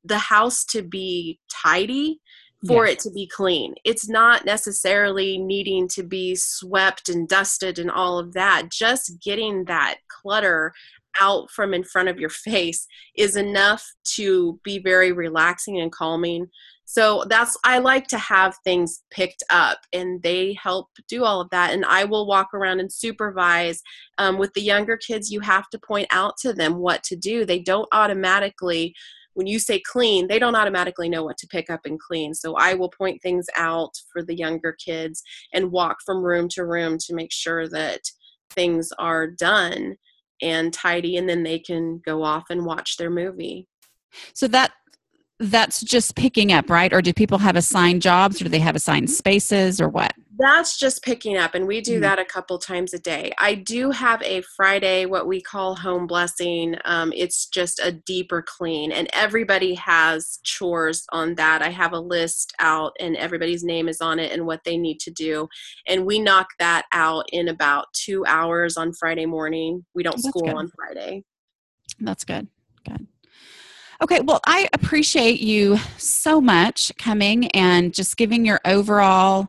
the 0.05 0.19
house 0.19 0.65
to 0.67 0.83
be 0.83 1.39
tidy 1.51 2.21
for 2.67 2.87
yes. 2.87 2.95
it 2.95 2.99
to 3.01 3.11
be 3.13 3.27
clean. 3.27 3.75
It's 3.85 4.09
not 4.09 4.45
necessarily 4.45 5.39
needing 5.39 5.89
to 5.89 6.03
be 6.03 6.35
swept 6.35 7.09
and 7.09 7.27
dusted 7.27 7.79
and 7.79 7.91
all 7.91 8.19
of 8.19 8.35
that. 8.35 8.69
Just 8.71 9.21
getting 9.23 9.65
that 9.65 9.97
clutter 10.09 10.73
out 11.21 11.51
from 11.51 11.73
in 11.73 11.85
front 11.85 12.09
of 12.09 12.21
your 12.21 12.29
face 12.31 12.87
is 13.17 13.37
enough 13.37 13.87
to 14.17 14.61
be 14.63 14.79
very 14.79 15.13
relaxing 15.13 15.81
and 15.81 15.91
calming. 15.91 16.49
So 16.85 17.25
that's 17.29 17.57
I 17.65 17.79
like 17.79 18.09
to 18.09 18.19
have 18.19 18.57
things 18.65 19.05
picked 19.13 19.45
up, 19.49 19.79
and 19.93 20.21
they 20.25 20.59
help 20.61 20.89
do 21.09 21.23
all 21.23 21.41
of 21.41 21.49
that. 21.51 21.73
And 21.73 21.85
I 21.85 22.03
will 22.03 22.27
walk 22.27 22.49
around 22.53 22.81
and 22.81 22.93
supervise. 22.93 23.81
Um, 24.19 24.39
with 24.39 24.53
the 24.55 24.61
younger 24.61 24.97
kids, 24.97 25.31
you 25.31 25.39
have 25.39 25.71
to 25.71 25.79
point 25.79 26.09
out 26.11 26.35
to 26.39 26.53
them 26.53 26.79
what 26.79 27.05
to 27.05 27.15
do. 27.15 27.45
They 27.45 27.61
don't 27.61 27.89
automatically 27.93 28.97
when 29.41 29.47
you 29.47 29.59
say 29.59 29.81
clean, 29.81 30.29
they 30.29 30.39
don't 30.39 30.55
automatically 30.55 31.09
know 31.09 31.25
what 31.25 31.39
to 31.39 31.47
pick 31.47 31.71
up 31.71 31.81
and 31.87 31.99
clean. 31.99 32.35
So 32.35 32.57
I 32.57 32.75
will 32.75 32.91
point 32.91 33.23
things 33.23 33.47
out 33.57 33.93
for 34.13 34.23
the 34.23 34.37
younger 34.37 34.77
kids 34.85 35.23
and 35.55 35.73
walk 35.73 35.97
from 36.05 36.23
room 36.23 36.47
to 36.51 36.67
room 36.67 36.99
to 37.07 37.15
make 37.15 37.33
sure 37.33 37.67
that 37.71 38.03
things 38.51 38.93
are 38.99 39.27
done 39.27 39.97
and 40.43 40.75
tidy 40.75 41.17
and 41.17 41.27
then 41.27 41.43
they 41.43 41.59
can 41.59 42.03
go 42.05 42.23
off 42.23 42.51
and 42.51 42.67
watch 42.67 42.99
their 42.99 43.09
movie. 43.09 43.67
So 44.35 44.47
that 44.49 44.73
that's 45.41 45.81
just 45.83 46.17
picking 46.17 46.53
up, 46.53 46.69
right? 46.69 46.93
Or 46.93 47.01
do 47.01 47.13
people 47.13 47.39
have 47.39 47.57
assigned 47.57 48.03
jobs 48.03 48.41
or 48.41 48.45
do 48.45 48.51
they 48.51 48.59
have 48.59 48.77
assigned 48.77 49.11
spaces 49.11 49.81
or 49.81 49.89
what? 49.89 50.13
That's 50.39 50.79
just 50.79 51.03
picking 51.03 51.37
up, 51.37 51.55
and 51.55 51.67
we 51.67 51.83
do 51.83 51.95
mm-hmm. 51.95 52.01
that 52.01 52.19
a 52.19 52.25
couple 52.25 52.57
times 52.59 52.95
a 52.95 52.99
day. 52.99 53.31
I 53.37 53.55
do 53.55 53.91
have 53.91 54.23
a 54.23 54.41
Friday, 54.57 55.05
what 55.05 55.27
we 55.27 55.43
call 55.43 55.75
home 55.75 56.07
blessing. 56.07 56.77
Um, 56.87 57.13
it's 57.15 57.47
just 57.47 57.79
a 57.79 57.93
deeper 57.93 58.43
clean, 58.47 58.91
and 58.91 59.07
everybody 59.13 59.75
has 59.75 60.39
chores 60.43 61.05
on 61.13 61.35
that. 61.35 61.61
I 61.61 61.69
have 61.69 61.93
a 61.93 62.01
list 62.01 62.55
out, 62.59 62.97
and 62.99 63.19
everybody's 63.19 63.65
name 63.65 63.87
is 63.87 64.01
on 64.01 64.19
it 64.19 64.33
and 64.33 64.47
what 64.47 64.65
they 64.65 64.79
need 64.79 64.99
to 65.01 65.11
do. 65.11 65.47
And 65.87 66.07
we 66.07 66.19
knock 66.19 66.49
that 66.59 66.87
out 66.93 67.27
in 67.33 67.49
about 67.49 67.93
two 67.93 68.25
hours 68.25 68.79
on 68.79 68.95
Friday 68.95 69.27
morning. 69.27 69.85
We 69.95 70.03
don't 70.03 70.17
That's 70.17 70.29
school 70.29 70.47
good. 70.47 70.55
on 70.55 70.71
Friday. 70.75 71.23
That's 71.99 72.25
good. 72.25 72.49
Good. 72.89 73.07
Okay, 74.03 74.21
well, 74.21 74.41
I 74.47 74.67
appreciate 74.73 75.41
you 75.41 75.77
so 75.99 76.41
much 76.41 76.91
coming 76.97 77.49
and 77.49 77.93
just 77.93 78.17
giving 78.17 78.47
your 78.47 78.59
overall 78.65 79.49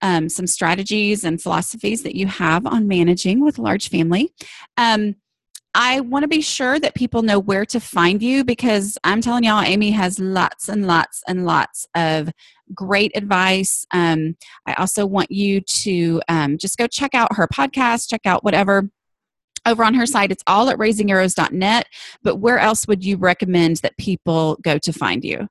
um, 0.00 0.28
some 0.28 0.48
strategies 0.48 1.22
and 1.22 1.40
philosophies 1.40 2.02
that 2.02 2.16
you 2.16 2.26
have 2.26 2.66
on 2.66 2.88
managing 2.88 3.44
with 3.44 3.58
a 3.58 3.62
large 3.62 3.90
family. 3.90 4.32
Um, 4.76 5.14
I 5.74 6.00
want 6.00 6.24
to 6.24 6.28
be 6.28 6.42
sure 6.42 6.80
that 6.80 6.96
people 6.96 7.22
know 7.22 7.38
where 7.38 7.64
to 7.66 7.78
find 7.78 8.20
you 8.20 8.42
because 8.44 8.98
I'm 9.04 9.20
telling 9.20 9.44
y'all, 9.44 9.62
Amy 9.62 9.92
has 9.92 10.18
lots 10.18 10.68
and 10.68 10.84
lots 10.86 11.22
and 11.28 11.46
lots 11.46 11.86
of 11.94 12.28
great 12.74 13.12
advice. 13.14 13.86
Um, 13.92 14.36
I 14.66 14.74
also 14.74 15.06
want 15.06 15.30
you 15.30 15.60
to 15.60 16.20
um, 16.28 16.58
just 16.58 16.76
go 16.76 16.88
check 16.88 17.14
out 17.14 17.36
her 17.36 17.46
podcast, 17.46 18.10
check 18.10 18.22
out 18.26 18.42
whatever 18.42 18.90
over 19.66 19.84
on 19.84 19.94
her 19.94 20.06
site. 20.06 20.32
It's 20.32 20.44
all 20.46 20.68
at 20.68 20.78
raisingarrows.net. 20.78 21.86
But 22.22 22.36
where 22.36 22.58
else 22.58 22.86
would 22.86 23.04
you 23.04 23.16
recommend 23.16 23.76
that 23.78 23.96
people 23.96 24.58
go 24.62 24.78
to 24.78 24.92
find 24.92 25.24
you? 25.24 25.48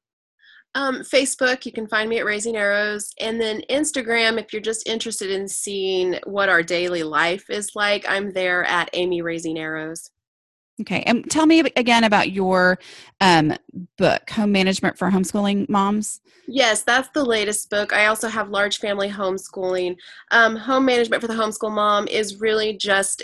Um, 0.74 1.02
Facebook, 1.02 1.65
you 1.65 1.71
can 1.71 1.88
find 1.88 2.10
me 2.10 2.19
at 2.19 2.26
Raising 2.26 2.56
Arrows. 2.56 3.13
And 3.19 3.41
then 3.41 3.62
Instagram, 3.69 4.39
if 4.39 4.54
you're 4.54 4.62
just 4.62 4.88
interested 4.88 5.30
in 5.30 5.47
seeing 5.47 6.17
what 6.26 6.47
our 6.47 6.63
daily 6.63 7.04
life 7.04 7.50
is 7.50 7.71
like, 7.76 8.06
I'm 8.08 8.32
there 8.32 8.63
at 8.63 8.89
Amy 8.93 9.21
Raising 9.21 9.60
Arrows. 9.60 10.10
Okay. 10.82 11.04
And 11.06 11.30
tell 11.30 11.46
me 11.46 11.60
again 11.76 12.04
about 12.04 12.32
your 12.32 12.80
um, 13.20 13.56
book, 13.98 14.30
Home 14.32 14.52
Management 14.52 14.98
for 14.98 15.10
Homeschooling 15.10 15.70
Moms. 15.70 16.22
Yes, 16.48 16.82
that's 16.84 17.10
the 17.13 17.24
latest 17.24 17.70
book. 17.70 17.94
I 17.94 18.08
also 18.08 18.28
have 18.28 18.50
Large 18.50 18.80
Family 18.80 19.10
Homeschooling. 19.10 19.96
Um, 20.32 20.56
home 20.56 20.86
Management 20.86 21.22
for 21.22 21.28
the 21.28 21.36
Homeschool 21.36 21.72
Mom 21.72 22.08
is 22.08 22.41
really 22.41 22.76
just 22.76 23.24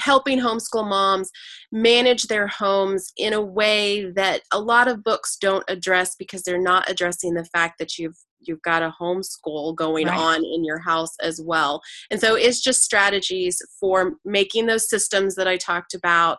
helping 0.00 0.40
homeschool 0.40 0.88
moms 0.88 1.30
manage 1.70 2.24
their 2.24 2.48
homes 2.48 3.12
in 3.16 3.32
a 3.32 3.40
way 3.40 4.10
that 4.10 4.42
a 4.52 4.58
lot 4.58 4.88
of 4.88 5.04
books 5.04 5.36
don't 5.40 5.64
address 5.68 6.16
because 6.16 6.42
they're 6.42 6.60
not 6.60 6.90
addressing 6.90 7.34
the 7.34 7.44
fact 7.44 7.78
that 7.78 7.98
you've 7.98 8.16
you've 8.40 8.62
got 8.62 8.82
a 8.82 8.94
homeschool 9.00 9.74
going 9.74 10.06
right. 10.06 10.18
on 10.18 10.44
in 10.44 10.64
your 10.64 10.78
house 10.78 11.14
as 11.22 11.40
well. 11.40 11.80
And 12.10 12.20
so 12.20 12.34
it's 12.34 12.60
just 12.60 12.82
strategies 12.82 13.58
for 13.80 14.14
making 14.24 14.66
those 14.66 14.88
systems 14.88 15.34
that 15.36 15.48
I 15.48 15.56
talked 15.56 15.94
about 15.94 16.38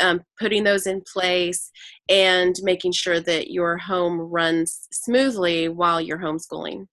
um, 0.00 0.22
putting 0.38 0.64
those 0.64 0.86
in 0.86 1.02
place 1.12 1.70
and 2.08 2.54
making 2.62 2.92
sure 2.92 3.20
that 3.20 3.50
your 3.50 3.78
home 3.78 4.20
runs 4.20 4.88
smoothly 4.90 5.68
while 5.68 6.00
you're 6.00 6.18
homeschooling. 6.18 6.86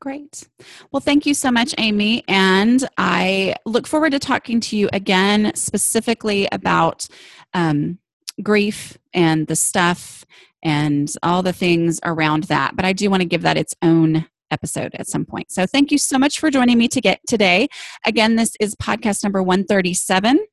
Great. 0.00 0.48
Well, 0.92 1.00
thank 1.00 1.26
you 1.26 1.34
so 1.34 1.50
much, 1.50 1.74
Amy. 1.76 2.22
And 2.28 2.88
I 2.96 3.56
look 3.66 3.86
forward 3.86 4.12
to 4.12 4.20
talking 4.20 4.60
to 4.60 4.76
you 4.76 4.88
again 4.92 5.52
specifically 5.56 6.46
about 6.52 7.08
um, 7.52 7.98
grief 8.40 8.96
and 9.12 9.48
the 9.48 9.56
stuff 9.56 10.24
and 10.62 11.12
all 11.22 11.42
the 11.42 11.52
things 11.52 11.98
around 12.04 12.44
that. 12.44 12.76
But 12.76 12.84
I 12.84 12.92
do 12.92 13.10
want 13.10 13.22
to 13.22 13.28
give 13.28 13.42
that 13.42 13.56
its 13.56 13.74
own 13.82 14.26
episode 14.50 14.94
at 14.94 15.08
some 15.08 15.24
point. 15.24 15.50
So 15.50 15.66
thank 15.66 15.90
you 15.90 15.98
so 15.98 16.18
much 16.18 16.38
for 16.38 16.50
joining 16.50 16.78
me 16.78 16.88
to 16.88 17.00
get 17.00 17.20
today. 17.26 17.68
Again, 18.06 18.36
this 18.36 18.52
is 18.60 18.74
podcast 18.76 19.24
number 19.24 19.42
137. 19.42 20.46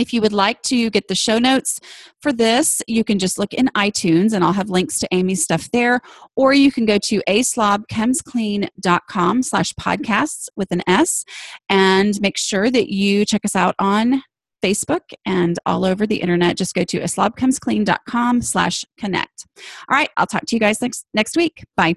If 0.00 0.12
you 0.12 0.20
would 0.20 0.32
like 0.32 0.62
to 0.62 0.90
get 0.90 1.06
the 1.08 1.14
show 1.14 1.38
notes 1.38 1.78
for 2.20 2.32
this, 2.32 2.82
you 2.86 3.04
can 3.04 3.18
just 3.18 3.38
look 3.38 3.54
in 3.54 3.70
iTunes 3.76 4.32
and 4.32 4.42
I'll 4.42 4.52
have 4.52 4.70
links 4.70 4.98
to 5.00 5.08
Amy's 5.12 5.44
stuff 5.44 5.70
there. 5.72 6.00
Or 6.36 6.52
you 6.52 6.72
can 6.72 6.86
go 6.86 6.98
to 6.98 7.22
aslobcomesclean.com 7.28 9.42
slash 9.42 9.72
podcasts 9.74 10.48
with 10.56 10.72
an 10.72 10.82
S 10.86 11.24
and 11.68 12.18
make 12.20 12.38
sure 12.38 12.70
that 12.70 12.92
you 12.92 13.24
check 13.24 13.44
us 13.44 13.54
out 13.54 13.74
on 13.78 14.22
Facebook 14.62 15.12
and 15.24 15.58
all 15.66 15.84
over 15.84 16.06
the 16.06 16.16
internet. 16.16 16.56
Just 16.56 16.74
go 16.74 16.84
to 16.84 17.00
aslobcomesclean.com 17.00 18.42
slash 18.42 18.84
connect. 18.98 19.46
All 19.88 19.96
right, 19.96 20.10
I'll 20.16 20.26
talk 20.26 20.46
to 20.46 20.56
you 20.56 20.60
guys 20.60 20.82
next, 20.82 21.06
next 21.14 21.36
week. 21.36 21.64
Bye. 21.76 21.94